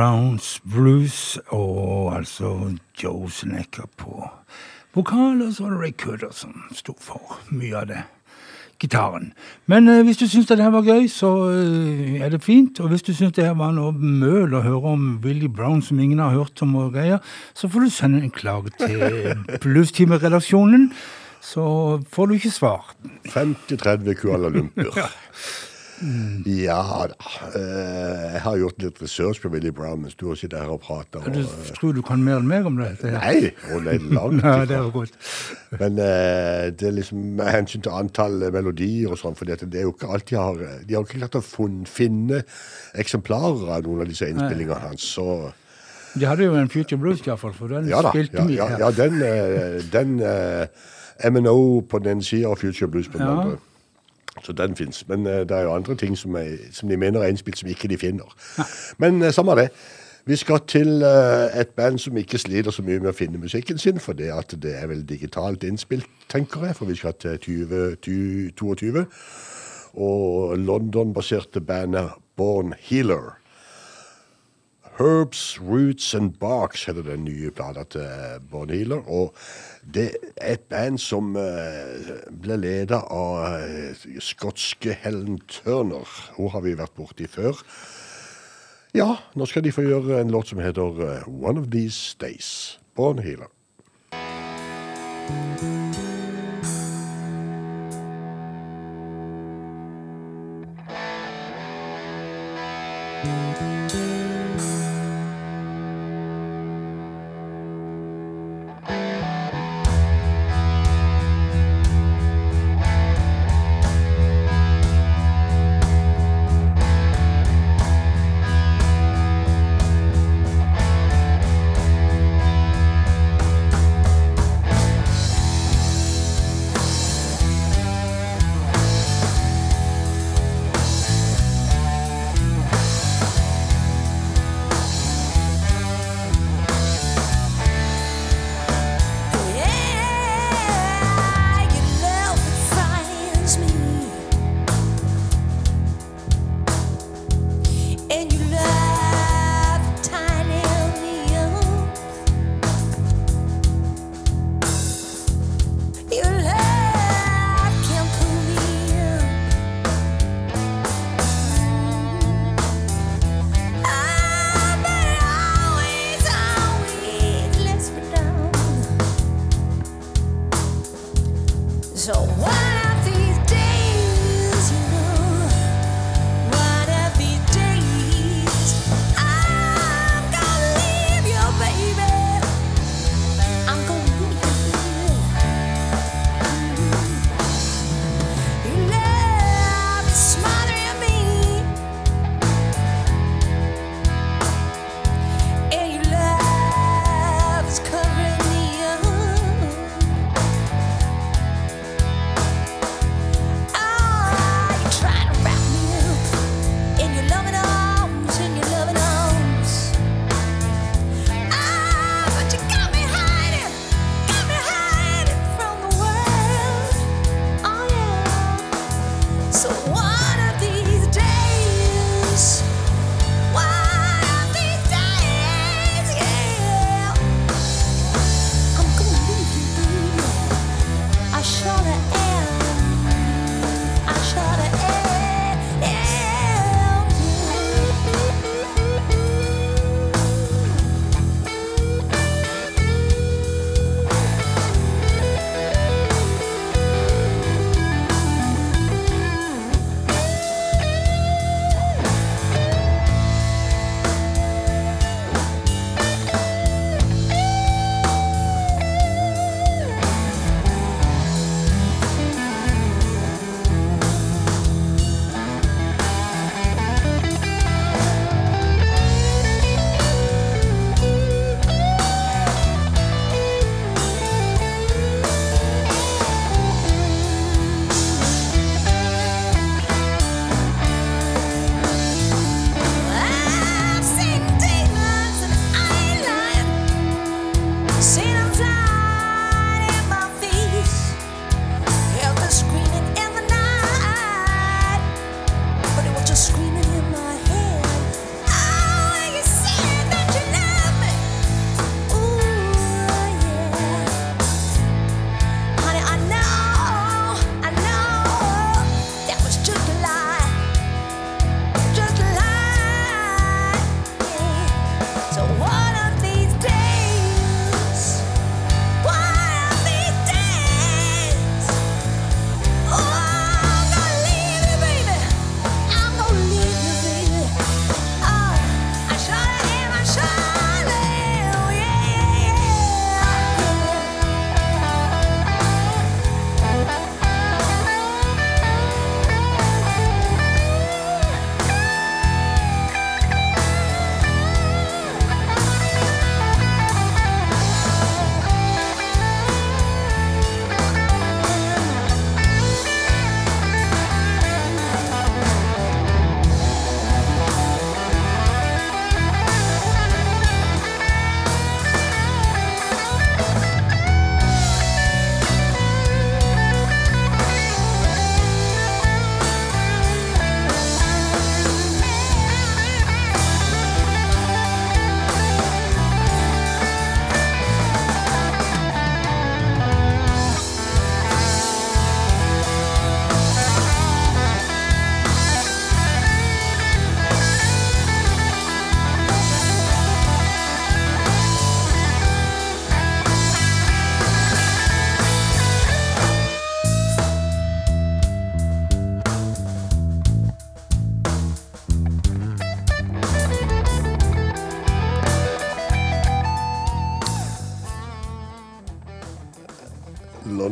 [0.00, 2.72] Browns Blues og altså
[3.02, 4.30] Joe Snecker på
[4.94, 7.98] vokal, og så var det Ray Cooder som sto for mye av det.
[8.80, 9.34] Gitaren.
[9.68, 12.80] Men eh, hvis du syns det her var gøy, så eh, er det fint.
[12.80, 16.00] Og hvis du syns det her var noe møl å høre om Willie Brown som
[16.00, 17.20] ingen har hørt om og greier,
[17.52, 19.34] så får du sende en klage til
[19.66, 20.94] Bluestimeredaksjonen.
[21.44, 21.66] Så
[22.08, 22.94] får du ikke svar.
[23.34, 24.96] 50-30 Kuala Lumpur.
[24.96, 25.12] Ja
[26.00, 27.06] da.
[27.54, 30.80] Eh, Jeg har gjort litt research på Willy Brown mens du har sittet her og
[30.80, 31.20] prata.
[31.30, 31.42] Du
[31.76, 32.88] tror du kan mer enn meg om det?
[33.02, 34.64] det Nei, hun er langt ifra.
[34.70, 35.12] det er godt.
[35.80, 39.60] Men eh, det er liksom med hensyn til antall eh, melodier og sånn, for det
[39.68, 41.44] er jo ikke alltid jeg har De har ikke klart å
[41.90, 42.42] finne
[42.98, 45.52] eksemplarer av noen av disse innspillingene hans, så
[46.16, 48.10] De hadde jo en Future Blues, iallfall, for den Ja da.
[48.14, 49.20] spilte Ja, mye ja, ja den,
[49.92, 53.34] den, den M&O på den ene sida og Future Blues på den Ja.
[53.42, 53.58] andre.
[54.42, 55.08] Så den fins.
[55.08, 57.68] Men eh, det er jo andre ting som, er, som de mener er innspilt, som
[57.68, 58.36] ikke de finner.
[58.98, 59.68] Men uh, samme det.
[60.24, 63.78] Vi skal til eh, et band som ikke sliter så mye med å finne musikken
[63.80, 67.38] sin, for det at det er vel digitalt innspilt, tenker jeg, for vi skal til
[67.40, 69.06] 2022.
[69.98, 73.40] Og London-baserte bandet Born Healer.
[75.00, 79.00] Herbs, Roots and Barks heter den nye plata til Born Healer.
[79.08, 79.34] Og
[79.82, 82.10] det er et band som eh,
[82.42, 86.08] ble leda av eh, skotske Helen Turner.
[86.36, 87.58] Hun har vi vært borti før.
[88.94, 92.78] Ja, nå skal de få gjøre en låt som heter eh, One of These Days.
[92.94, 93.48] Born Healer.
[94.12, 96.09] One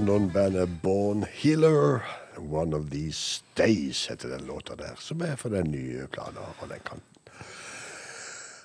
[0.09, 2.01] London-bandet Born Healer.
[2.39, 6.67] One of These Days heter den låta der, som er for den nye plana på
[6.67, 7.19] den kanten.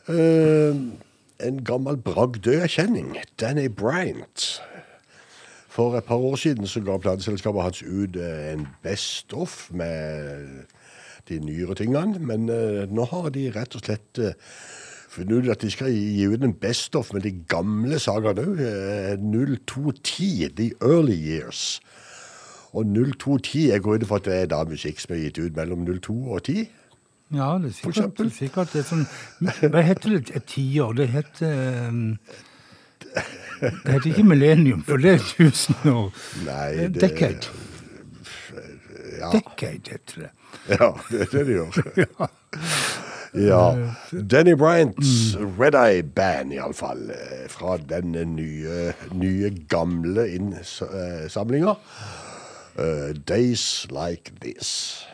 [0.08, 4.62] Uh, en gammel bragdø-kjenning, Danny Bryant.
[5.68, 10.48] For et par år siden så ga plateselskapet hans ut eh, en best-off med
[11.30, 14.38] de nyere tingene, men uh, nå har de rett og slett eh,
[15.14, 18.62] funnet ut at de skal gi ut en best of med de gamle sagaene òg.
[19.22, 21.80] 0210, The Early Years.
[22.74, 25.58] Og 0210, jeg går ut ifra at det er da musikk som er gitt ut
[25.60, 26.64] mellom 02 og 10.
[27.34, 29.06] Ja, det er sikkert, sikkert, er sikkert det er sånn
[29.74, 30.34] Hva heter det?
[30.38, 30.92] Et tiår?
[31.00, 31.54] Det heter
[31.90, 32.02] um,
[33.62, 36.12] Det heter ikke millennium, for det er tusen år.
[36.46, 37.54] Nei, Eh, det Decade.
[39.18, 40.30] Ja, Decade heter det.
[40.74, 41.82] ja det er det det gjør.
[42.04, 42.28] Ja.
[43.34, 47.10] Danny Bryants Red Eye Band, iallfall.
[47.50, 51.76] Fra den nye, nye gamle innsamlinga.
[52.78, 55.06] Uh, Days Like This.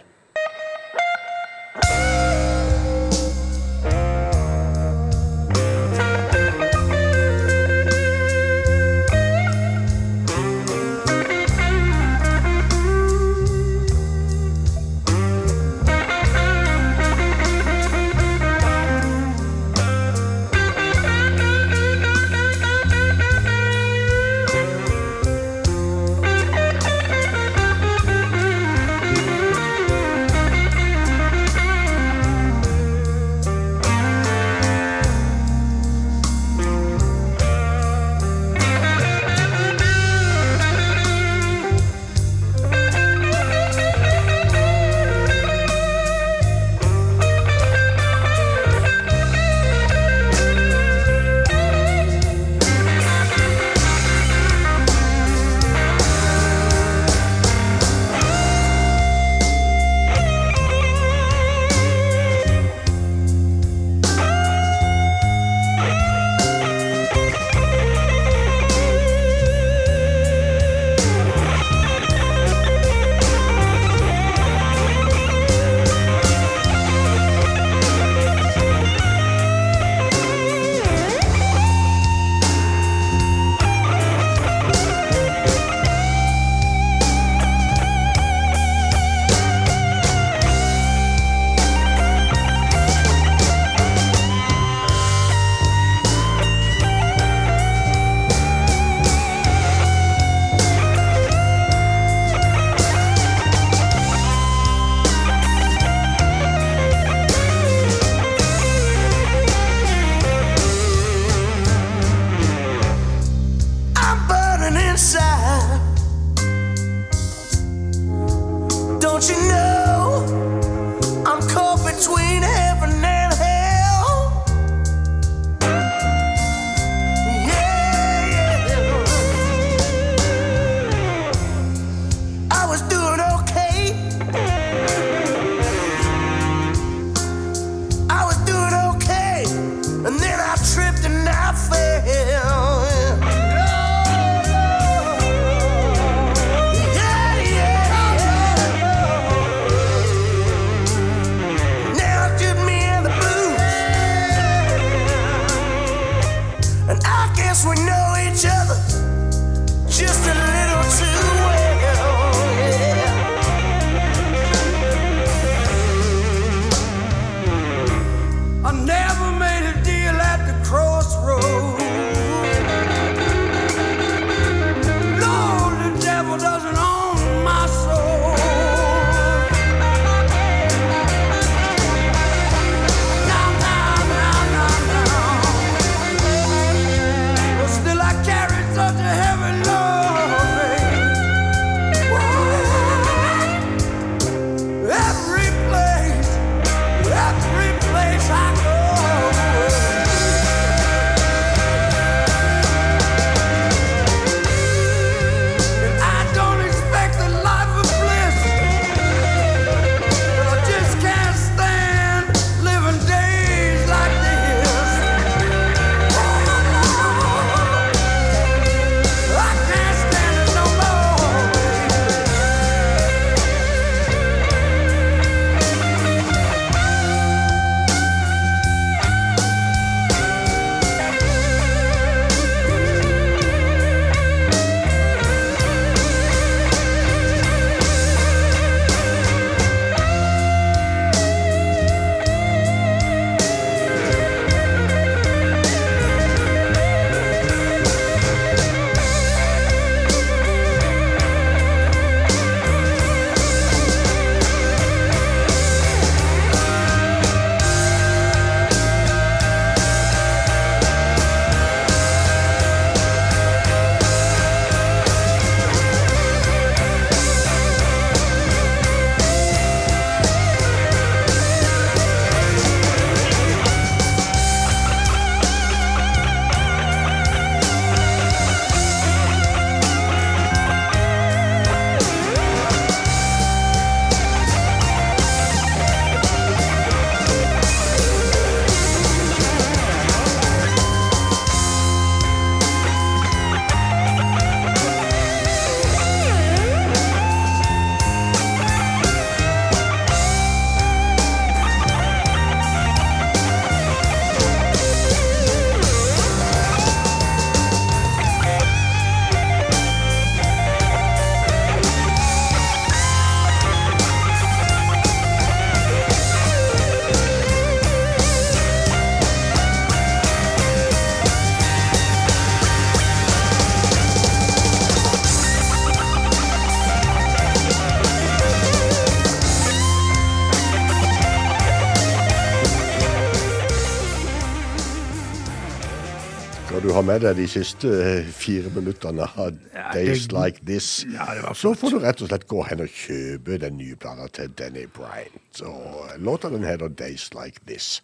[337.10, 339.56] Med deg de siste eh, fire minuttene av
[339.95, 342.84] Days det- Like This, Ja, det var så får du rett og slett gå hen
[342.86, 345.61] og kjøpe den nye plata til Danny Bryant.
[345.65, 348.02] Og låta den heter Days Like This.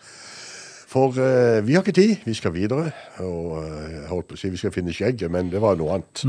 [0.87, 2.91] For uh, vi har ikke tid, vi skal videre.
[3.19, 5.97] Og eh, jeg holdt på å si vi skal finne skjegget, men det var noe
[5.97, 6.23] annet.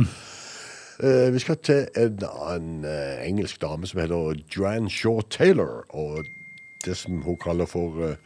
[0.97, 5.85] Eh, vi skal til en annen uh, engelsk dame som heter Joanne Shaw Taylor.
[5.95, 6.25] Og
[6.87, 8.17] det som hun kaller for eh,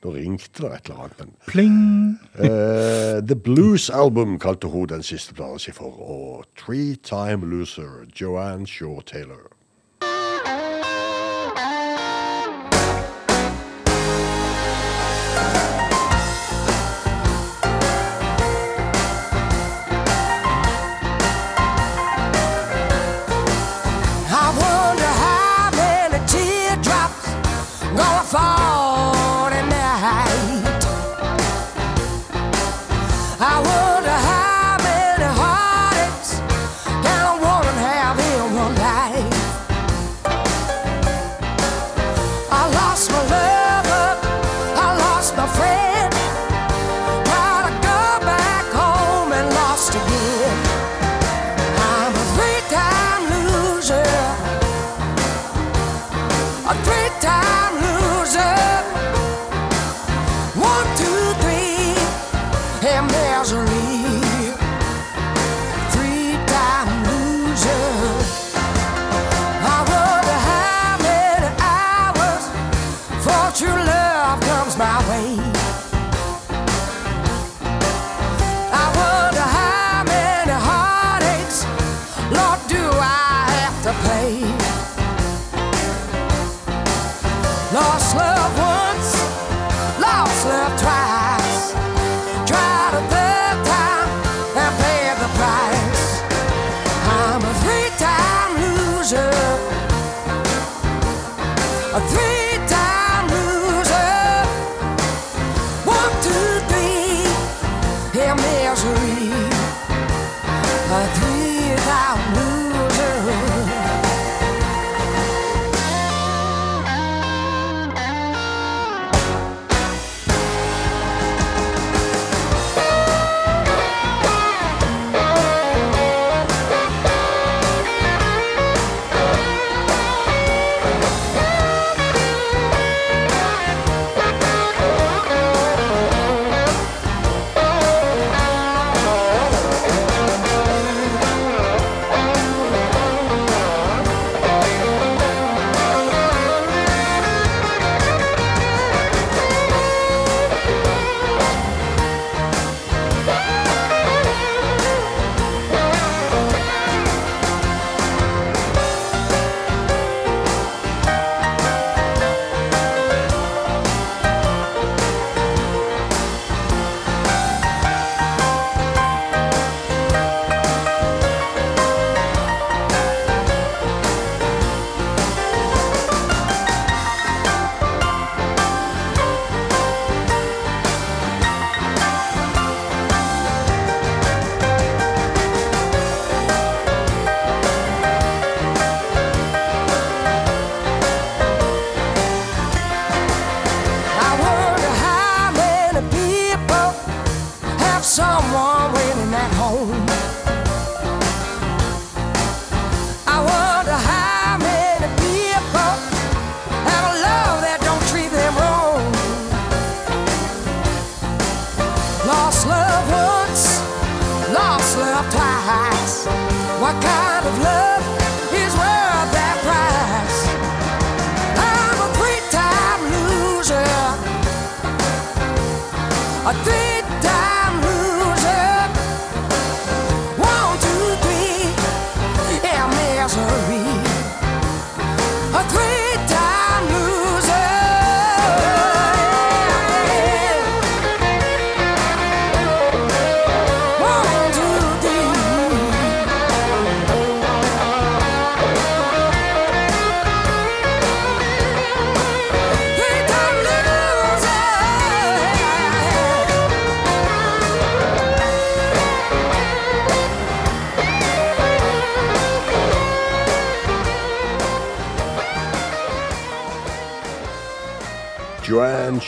[0.00, 1.80] Nå ringte det et eller annet, men Pling!
[2.40, 5.92] uh, The Blues Album kalte hun den siste planen si for.
[6.00, 9.49] Og Three Time Loser, Joanne Shaw Taylor.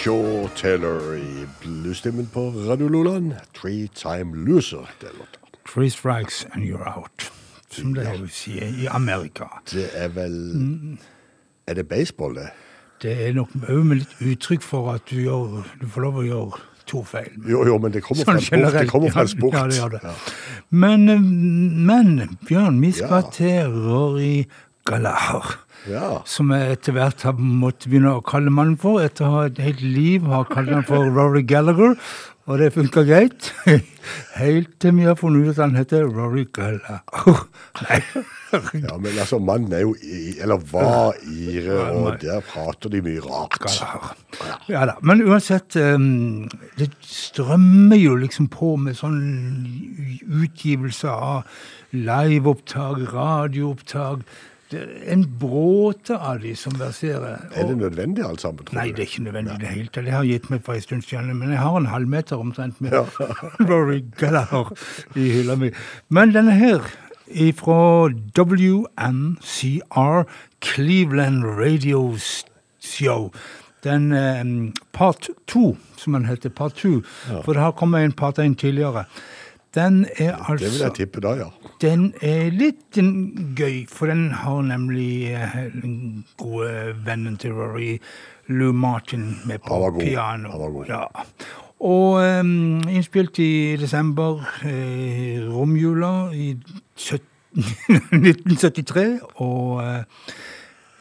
[0.02, 3.32] Shaw Taylor i bluesstemmen på Radio Loland.
[3.54, 5.38] Three Time Loser, det låta.
[5.74, 7.32] Three strikes and you're out.
[7.70, 8.26] Som det ja.
[8.28, 8.50] si
[8.82, 9.44] i Amerika.
[9.72, 10.98] Det er vel
[11.66, 12.48] Er det baseball, det?
[13.02, 16.26] Det er nok òg med litt uttrykk for at du, gjør, du får lov å
[16.26, 16.60] gjøre
[16.90, 17.30] to feil.
[17.46, 18.74] Jo, jo, men det kommer fra Sånn en sport.
[18.80, 19.54] Det kommer fra sport.
[19.54, 20.02] Ja, det gjør det.
[20.02, 20.14] Ja.
[20.82, 23.30] Men, eh, men Bjørn, vi skal Ja.
[23.30, 24.48] til Rory
[24.84, 25.60] Gallagher.
[25.90, 26.20] Ja.
[26.28, 29.02] Som jeg etter hvert har måttet begynne å kalle mannen for.
[29.02, 31.96] Etter å ha et helt liv har kalt han for Rory Gallagher.
[32.50, 33.52] Og det funka greit.
[34.34, 37.02] Helt til vi har funnet ut at han heter Rory Gallagher.
[37.86, 38.00] Nei.
[38.82, 43.22] ja, men altså, mannen er jo i, eller var ire, og der prater de mye
[43.22, 43.62] rart.
[43.78, 44.96] Ja, Ja da.
[45.06, 46.48] Men uansett, um,
[46.80, 49.22] det strømmer jo liksom på med sånn
[50.42, 51.46] utgivelse av
[51.94, 54.26] liveopptak, radioopptak.
[54.72, 57.42] Det er en bråte av de som verserer.
[57.52, 60.06] Er det nødvendig alt sammen, tror Nei, det er ikke nødvendig i det hele tatt.
[60.06, 62.96] Det har gitt meg for en stund siden, men jeg har en halvmeter omtrent med
[62.96, 63.02] Ja.
[63.70, 64.72] Rory Gallagher
[65.14, 65.70] i hylla mi.
[66.08, 66.80] Men denne her,
[67.56, 68.08] fra
[68.38, 70.24] WNCR,
[70.60, 72.16] Cleveland Radio
[72.80, 73.30] Show,
[73.84, 77.02] den eh, part to, som den heter, part two,
[77.44, 79.04] for det har kommet en part én tidligere.
[79.74, 81.48] Den er altså Det vil jeg tippe da, ja.
[81.80, 82.98] den er litt
[83.56, 87.96] gøy, for den har nemlig eh, den gode vennen til Rory,
[88.52, 90.50] Lou Martin, med på piano.
[90.52, 90.86] Han var god.
[90.92, 91.04] Ja.
[91.82, 96.52] Og um, innspilt i desember, eh, romjula i
[96.96, 100.04] 17 1973, og eh,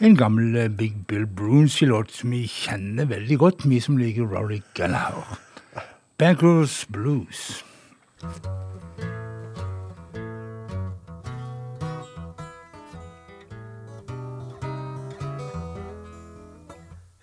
[0.02, 4.62] en gammel eh, Big Bill Brunsey-låt som vi kjenner veldig godt, vi som liker Rory
[4.74, 5.38] Gallagher.
[6.18, 7.64] Bankers Blues.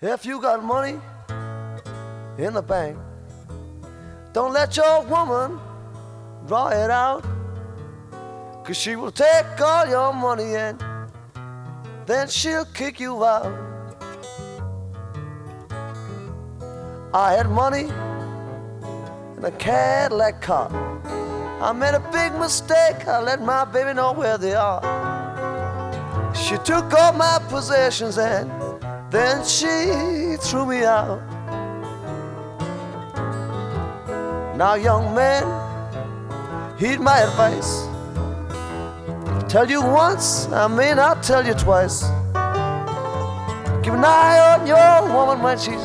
[0.01, 0.99] If you got money
[2.37, 2.97] in the bank,
[4.33, 5.57] don't let your woman
[6.47, 7.23] draw it out.
[8.65, 10.83] Cause she will take all your money and
[12.05, 13.53] then she'll kick you out.
[17.13, 17.89] I had money
[19.39, 20.69] in a Cadillac car.
[21.61, 23.07] I made a big mistake.
[23.07, 24.81] I let my baby know where they are.
[26.35, 28.51] She took all my possessions and
[29.09, 31.21] then she threw me out.
[34.57, 35.43] Now, young man,
[36.77, 37.87] heed my advice.
[39.49, 42.03] Tell you once, I may not tell you twice.
[43.83, 45.75] Keep an eye on your woman when she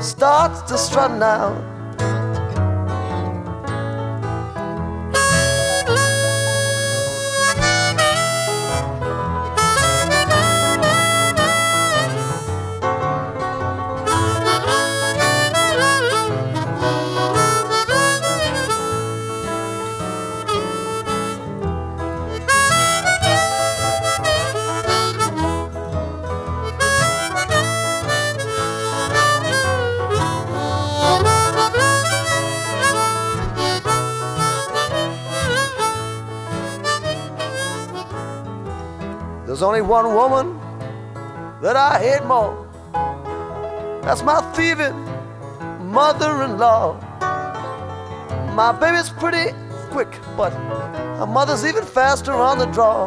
[0.00, 1.73] starts to strut now.
[39.54, 40.58] There's only one woman
[41.62, 42.66] that I hate more.
[44.02, 44.96] That's my thieving
[45.92, 46.98] mother-in-law.
[48.56, 49.54] My baby's pretty
[49.92, 53.06] quick, but her mother's even faster on the draw.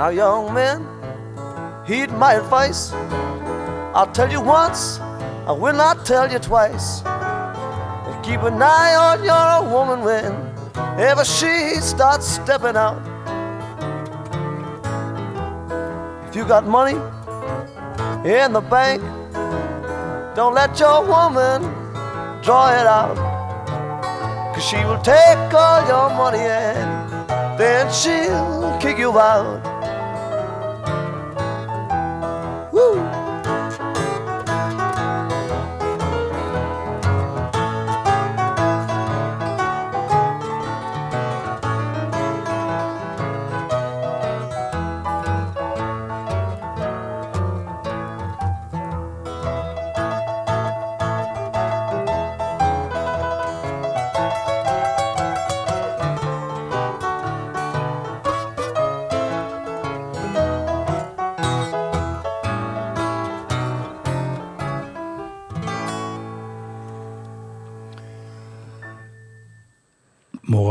[0.00, 0.80] Now, young men,
[1.86, 2.90] heed my advice.
[3.92, 7.02] I'll tell you once, I will not tell you twice.
[7.04, 12.96] And keep an eye on your woman whenever she starts stepping out.
[16.30, 16.96] If you got money
[18.26, 19.02] in the bank,
[20.34, 21.60] don't let your woman
[22.42, 23.18] draw it out.
[24.54, 29.69] Cause she will take all your money and then she'll kick you out.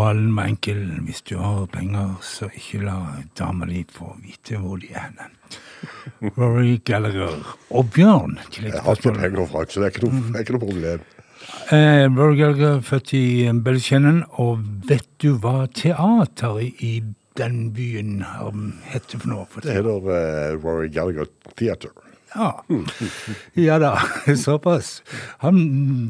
[0.09, 0.79] Moralen var enkel.
[1.05, 2.95] Hvis du har penger, så ikke la
[3.37, 5.11] dama di få vite hvor de er.
[6.33, 7.35] Rory Gallagher.
[7.69, 8.39] Og Bjørn.
[8.57, 11.05] Jeg har ikke penger fra Frank, så det er ikke noe, er ikke noe problem.
[11.69, 13.23] Eh, Rory Gallagher, født i
[13.53, 14.23] Bellskjenen.
[14.41, 16.93] Og vet du hva teater i, i
[17.37, 19.45] den byen um, heter for noe?
[19.53, 21.93] For Det heter uh, Rory Gallagher Theatre.
[22.35, 22.49] Ja.
[23.57, 23.93] ja da,
[24.45, 24.99] såpass.
[25.43, 25.57] Han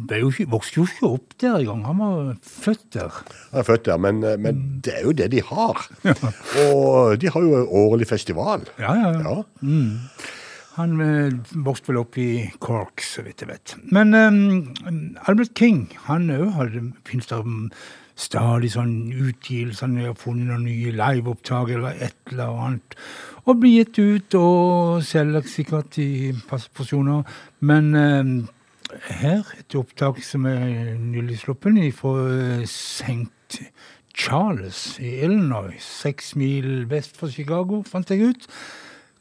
[0.10, 1.86] jo ikke, vokste jo ikke opp der engang.
[1.88, 3.22] Han var født der.
[3.52, 5.86] Han er født der, men, eh, men det er jo det de har.
[6.66, 8.68] Og de har jo årlig festival.
[8.82, 9.40] Ja, ja, ja.
[9.64, 10.04] Ja.
[10.80, 12.30] Han eh, vokste vel opp i
[12.64, 13.76] Cork, så vidt jeg vet.
[13.91, 14.70] Men um,
[15.28, 17.66] Albert King, han òg hadde Fins det mm,
[18.20, 22.98] stadig sånn utgivelser, jeg har funnet noen nye liveopptak eller et eller annet.
[23.48, 27.24] Og blir gitt ut og selger sikkert i passe porsjoner.
[27.66, 28.34] Men eh,
[29.22, 33.64] her et opptak som er nylig sluppet fra St.
[34.20, 38.50] Charles i Illinois, seks mil vest for Chicago, fant jeg ut.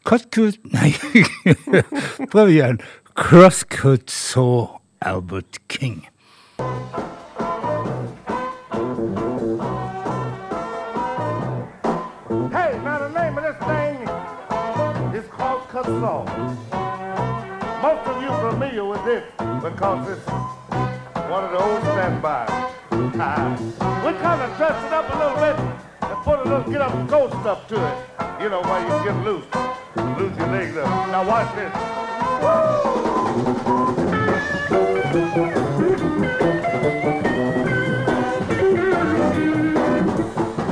[0.09, 0.95] Cutcut Nei,
[2.33, 2.83] prøv igjen.
[3.15, 6.07] Crosscut saw Albert King.
[15.82, 16.24] Called Saw.
[17.82, 19.24] Most of you familiar with this
[19.62, 20.26] because it's
[21.30, 22.50] one of the old standbys.
[23.98, 25.56] We kind of dress it up a little bit
[26.02, 27.96] and put a little get up and go stuff to it.
[28.42, 29.44] You know, while you get loose,
[30.18, 30.86] loose your legs up.
[31.10, 31.72] Now watch this.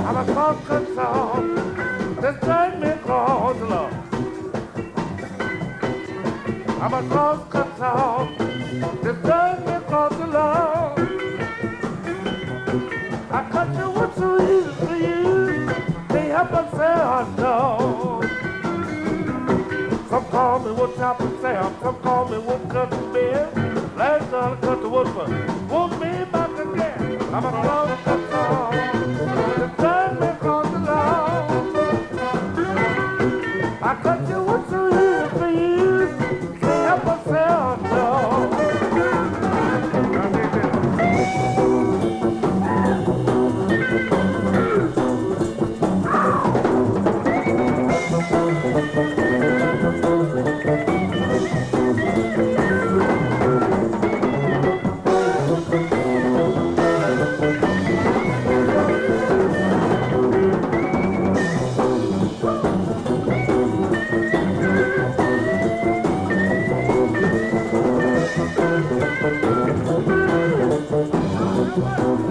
[0.06, 0.58] I'm a cross
[0.94, 1.55] song.
[6.86, 8.28] I'm a lost guitar.
[9.02, 10.96] They've done me for the love.
[13.28, 15.66] I cut you with so easy for you.
[16.10, 18.22] They help us say I know.
[20.08, 21.74] Some call me what chop and sam.
[21.82, 23.96] Some call me what cut the bed.
[23.96, 25.68] Last time I cut the woodman.
[25.68, 27.20] Won't be back again.
[27.34, 29.65] I'm a lost guitar.
[71.88, 72.25] Oh,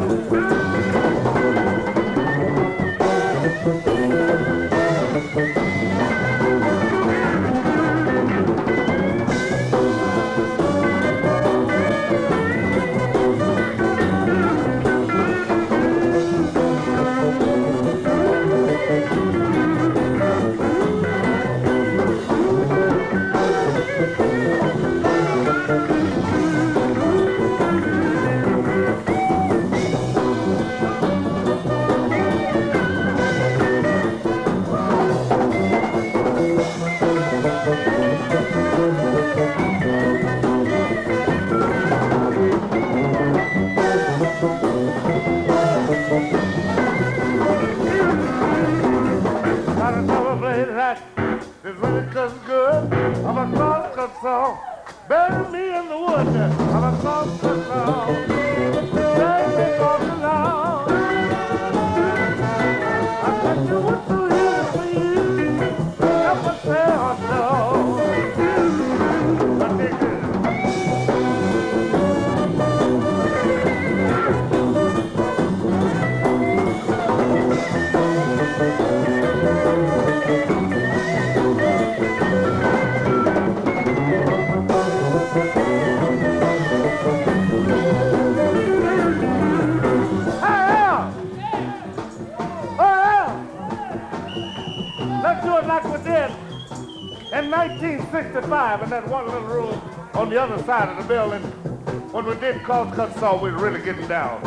[102.67, 104.41] Did Cut Saw, we were really getting down.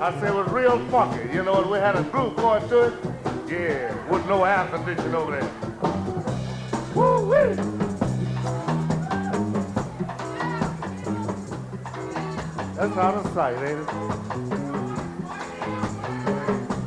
[0.00, 2.94] I said it was real funky, you know, we had a groove going to it.
[3.48, 5.50] Yeah, with no air conditioning over there.
[6.94, 7.56] Woo-wee!
[12.76, 13.88] That's out of sight, ain't it?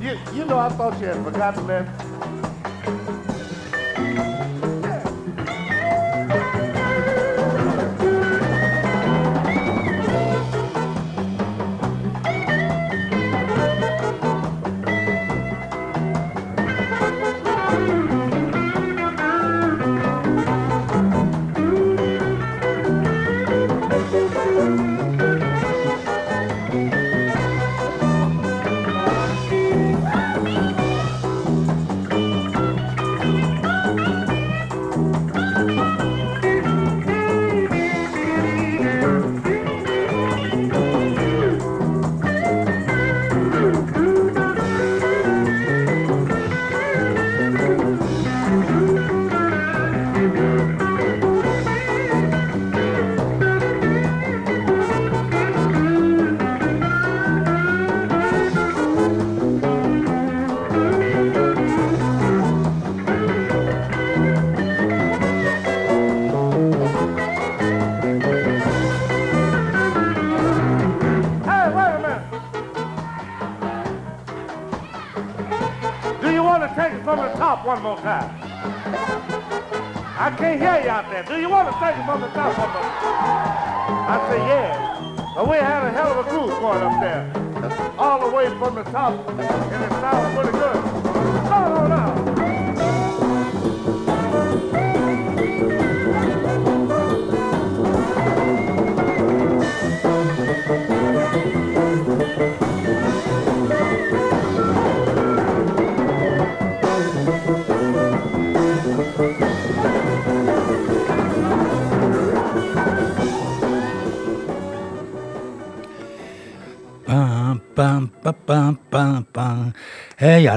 [0.02, 2.11] You, You know, I thought you had forgotten that.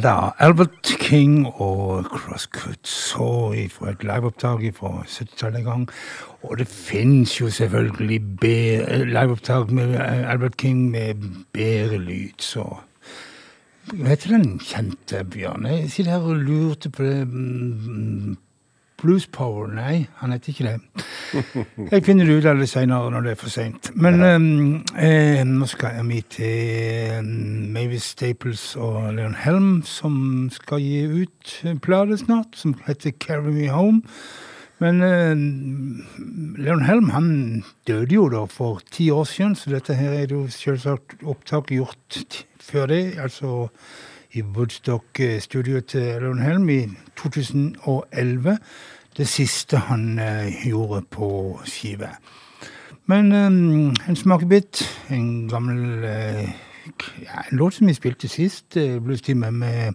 [0.04, 5.84] Da, Albert King og Crosscuts og fra et liveopptak fra 70-tallet en gang.
[6.42, 8.20] Og det finnes jo selvfølgelig
[9.08, 11.14] liveopptak med eh, Albert King med
[11.52, 12.66] bedre lyd, så
[13.84, 15.66] Hva heter den kjente, Bjørn?
[15.68, 18.36] Jeg sitter her og lurte på det.
[19.04, 19.66] Blues Power?
[19.68, 21.04] Nei, han heter ikke det.
[21.92, 23.90] Jeg finner det ut av det senere når det er for seint.
[24.00, 24.54] Men ehm,
[24.96, 27.28] eh, nå skal med til um,
[27.74, 33.52] Mavis Staples og Leon Helm, som skal gi ut en plate snart, som heter Carry
[33.52, 34.00] Me Home.
[34.80, 35.36] Men eh,
[36.64, 37.28] Leon Helm han
[37.84, 42.24] døde jo da for ti år siden, så dette her er jo selvsagt opptak gjort
[42.64, 43.04] før det.
[43.20, 43.68] Altså
[44.34, 46.80] i Woodstock-studioet til Leon Helm i
[47.20, 48.58] 2011.
[49.16, 52.08] Det siste han eh, gjorde på skive.
[53.06, 56.48] Men eh, en smakebit, en gammel eh,
[57.22, 59.94] ja, En låt som vi spilte sist, eh, bluestime med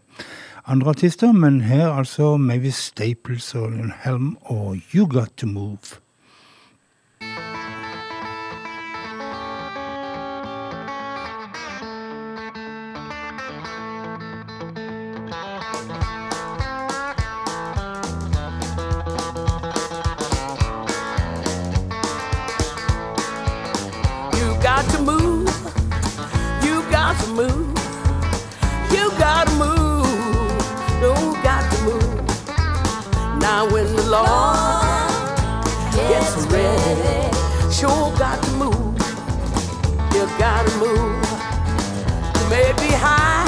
[0.66, 3.74] andre artister, men her altså Mavis Staples og
[4.04, 6.00] Helm og You Got To Move.
[34.10, 35.12] Lord
[35.94, 37.30] gets ready,
[37.72, 38.98] sure got to move.
[40.14, 41.24] You got to move.
[42.42, 43.39] You may be high.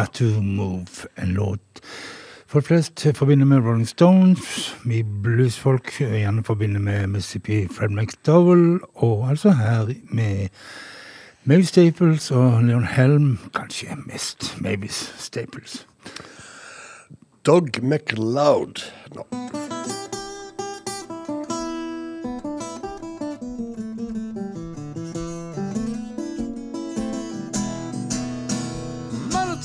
[0.00, 0.86] Got To Move,
[1.16, 1.82] en låt
[2.46, 4.76] folk flest forbinder med Rolling Stones.
[4.84, 10.48] Vi bluesfolk gjerne forbinder med Mississippi Fred McDowell, og altså her med
[11.44, 15.86] Mavis Staples og Leon Helm, kanskje mest Mavis Staples.
[17.46, 18.84] Dog McLeod.
[19.14, 19.59] Nå.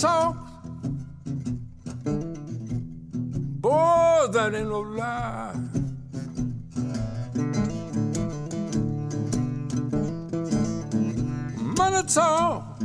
[0.06, 0.36] Talk.
[3.66, 5.56] Boy, that ain't no lie.
[11.78, 12.80] Money talk.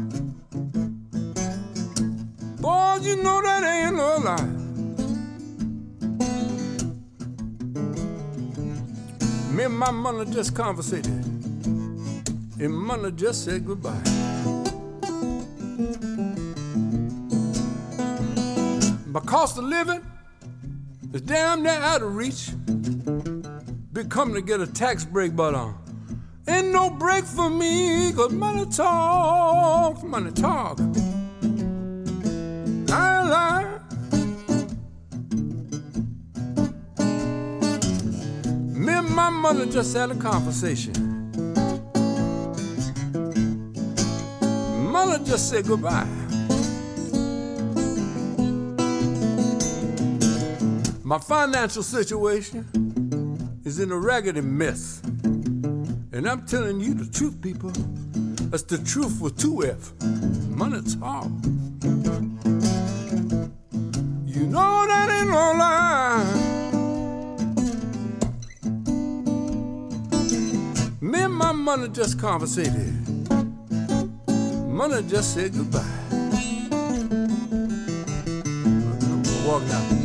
[2.62, 4.50] Boy, you know that ain't no lie.
[9.54, 11.12] Me and my money just conversated.
[12.62, 14.20] And money just said goodbye.
[19.10, 20.06] My cost of living
[21.12, 22.50] is damn near out of reach.
[23.92, 25.72] Big company get a tax break, but uh,
[26.46, 30.78] ain't no break for me, cause money talk, money talk.
[32.88, 33.80] I lie.
[38.78, 40.92] Me and my mother just had a conversation.
[44.92, 46.19] Mother just said goodbye.
[51.10, 52.64] My financial situation
[53.64, 55.02] is in a raggedy mess.
[56.12, 57.72] And I'm telling you the truth, people.
[58.50, 59.92] That's the truth with two F.
[60.50, 61.24] Money talk.
[64.24, 66.24] You know that ain't no lie.
[71.00, 72.94] Me and my money just conversated.
[74.68, 75.84] Money just said goodbye.
[79.44, 79.99] Walk now.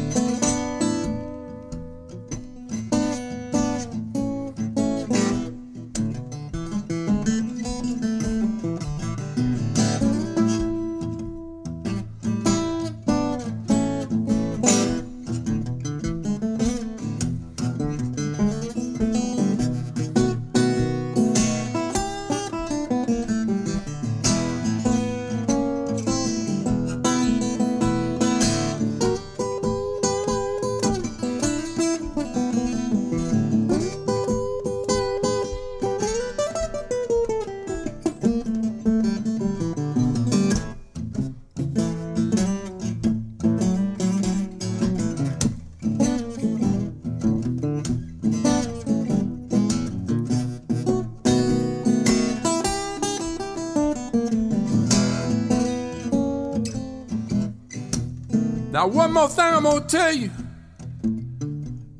[58.75, 60.29] Now, one more thing I'm gonna tell you.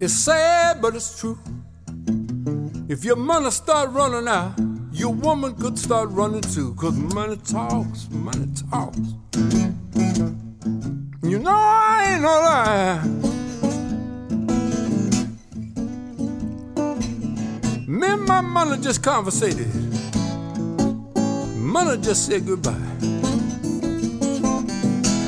[0.02, 1.40] It's sad, but it's true.
[2.90, 4.60] If your money start running out,
[4.92, 6.76] your woman could start running too.
[6.76, 9.00] Cause money talks, money talks.
[11.24, 13.02] You know I ain't no lie.
[17.88, 19.74] Me and my money just conversated.
[21.56, 22.74] Money just said goodbye.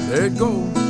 [0.10, 0.87] There it goes.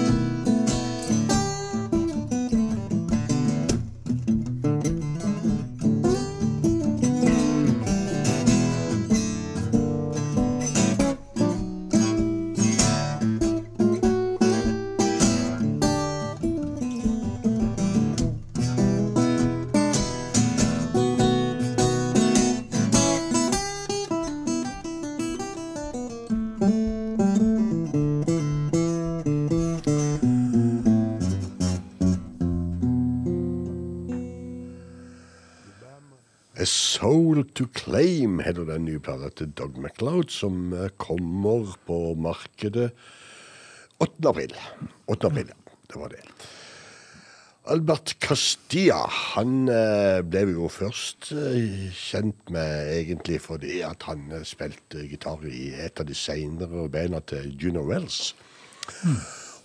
[38.48, 42.92] Heter den nye plata til Doug MacLeod, som eh, kommer på markedet
[44.00, 44.30] 8.
[44.30, 44.56] april.
[45.08, 45.28] 8.
[45.32, 45.76] april, ja.
[45.88, 46.24] Det var det.
[47.68, 54.30] Albert Castilla han eh, ble vi jo først eh, kjent med egentlig fordi at han
[54.48, 58.32] spilte gitar i et av de senere beina til Juno Wells.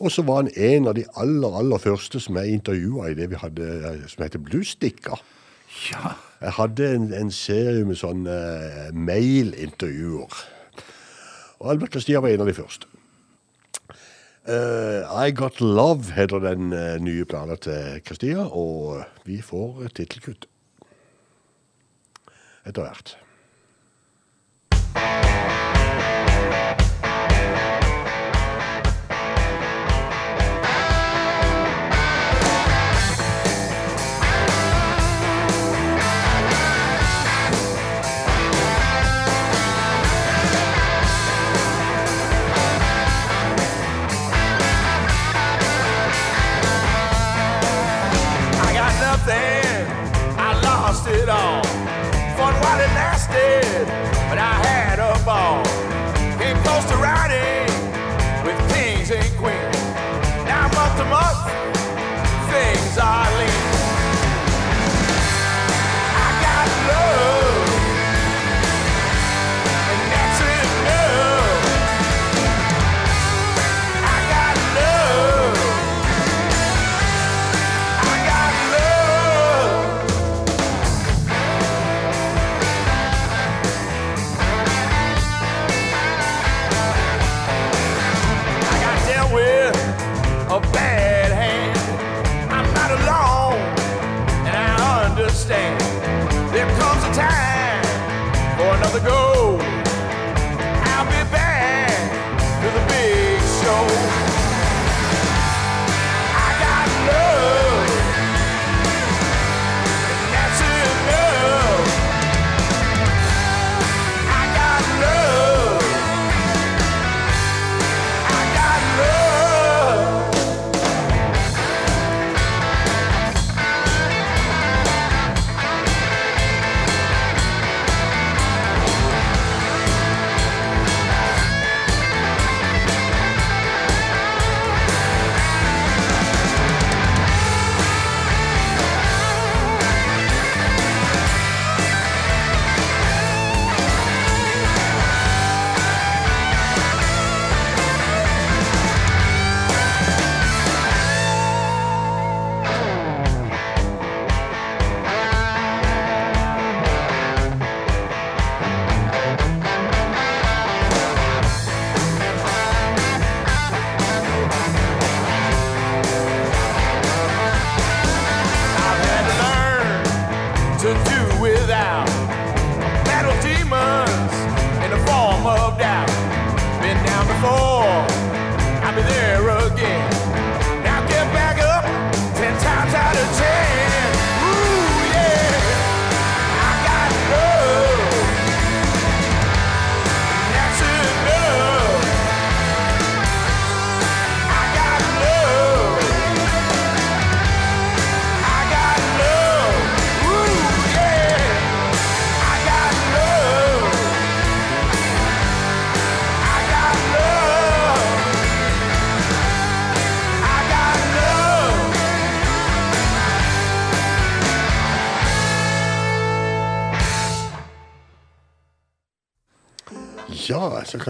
[0.02, 3.28] Og så var han en av de aller, aller første som jeg intervjua i det
[3.30, 3.68] vi hadde
[4.10, 5.18] som heter Bluestikka.
[5.90, 6.14] Ja.
[6.42, 10.40] Jeg hadde en, en serie med sånne uh, mail-intervjuer.
[11.62, 12.90] Og Albert Castia var en av de første.
[14.42, 20.48] Uh, I Got Love heter den uh, nye planen til Castia, og vi får tittelkutt
[22.66, 23.16] etter hvert.
[51.22, 51.62] It all.
[52.36, 53.86] Fun while it lasted,
[54.28, 55.62] but I had a ball.
[56.38, 57.70] Came close to riding
[58.44, 59.82] with kings and queens.
[60.50, 61.40] Now month to month,
[62.50, 63.31] things are
[90.52, 90.91] a band.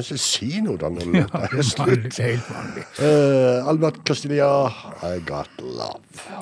[0.02, 2.18] Skal kanskje si noe da når Ja, det er slutt.
[3.02, 4.48] Eh, Albert Castilla,
[5.06, 6.00] I got love.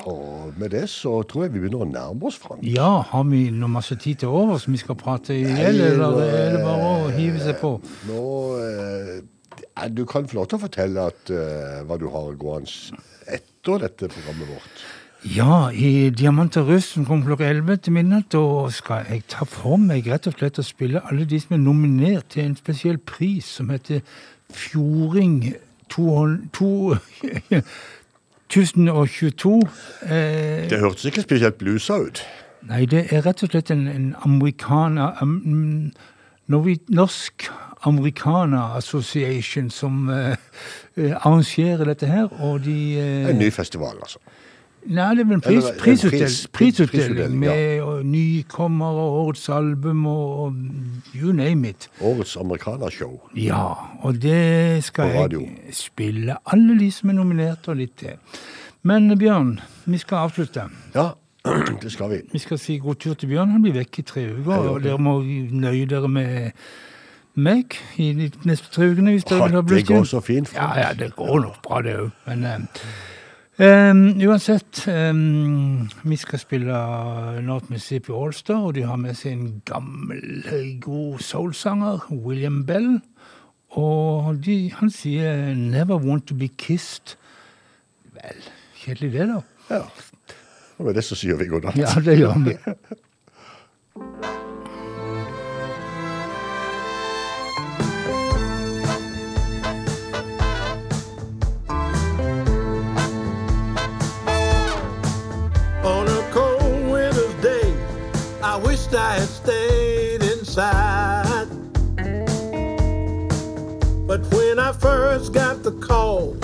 [0.09, 2.63] Og med det så tror jeg vi begynner å nærme oss Frank.
[2.65, 6.23] Ja, har vi noe masse tid til over som vi skal prate i hjel, eller
[6.25, 7.75] er det bare å eh, hive seg på?
[8.09, 8.23] Nå
[8.57, 12.97] uh, Du kan få lov til å fortelle at, uh, hva du har gående
[13.31, 14.85] etter dette programmet vårt.
[15.21, 18.41] Ja, i Diamant og russ som kommer klokka 11 til midnatt, da
[18.73, 22.31] skal jeg ta for meg rett og slett å spille alle de som er nominert
[22.33, 24.01] til en spesiell pris som heter
[24.49, 25.53] Fjording
[25.93, 27.61] 2022.
[28.51, 28.67] Eh,
[30.67, 32.19] Det hørtes ikke spesielt blusa ut.
[32.67, 35.93] Nei, det er rett og slett en, en amerikaner um,
[36.51, 37.47] Norsk
[37.87, 40.35] Americana Association som eh,
[40.97, 44.19] eh, arrangerer dette her, og de eh, En ny festival, altså.
[44.85, 50.55] Nei, det er vel pris, prisutdeling, prisutdeling med og nykommere og årets album og,
[51.13, 51.89] you name it.
[52.01, 53.19] Årets amerikanershow.
[53.37, 55.47] Ja, og det skal jeg
[55.77, 56.37] spille.
[56.45, 58.17] Alle de som er nominert, og litt til.
[58.83, 60.65] Men Bjørn, vi skal avslutte.
[60.95, 61.11] Ja,
[61.83, 62.21] det skal vi.
[62.31, 63.53] Vi skal si god tur til Bjørn.
[63.53, 66.51] Han blir vekk i tre uker, og dere må nøye dere med
[67.35, 69.13] meg i de neste tre ukene.
[69.13, 70.53] hvis dere vil ha Det går så fint.
[70.55, 72.09] Ja, ja, det går nok bra, det òg.
[72.27, 72.59] Men eh,
[73.61, 76.77] Um, uansett, um, vi skal spille
[77.45, 80.47] North Mississippi Allstar, og de har med seg en gammel,
[80.81, 82.95] god soulsanger, William Bell.
[83.77, 87.15] Og de, han sier 'Never Want To Be Kissed'.
[88.17, 88.41] Vel,
[88.81, 89.41] kjedelig det, da.
[89.69, 89.83] Ja.
[90.77, 91.77] Det var det som sier vi god natt.
[91.77, 92.57] Ja, det gjør vi.
[108.91, 111.47] wished I had stayed inside.
[114.07, 116.37] But when I first got the call,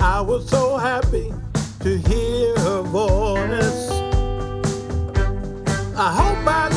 [0.00, 1.32] I was so happy
[1.80, 3.90] to hear her voice.
[5.96, 6.75] I hope I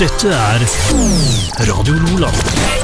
[0.00, 2.79] Dette er Radio Lola.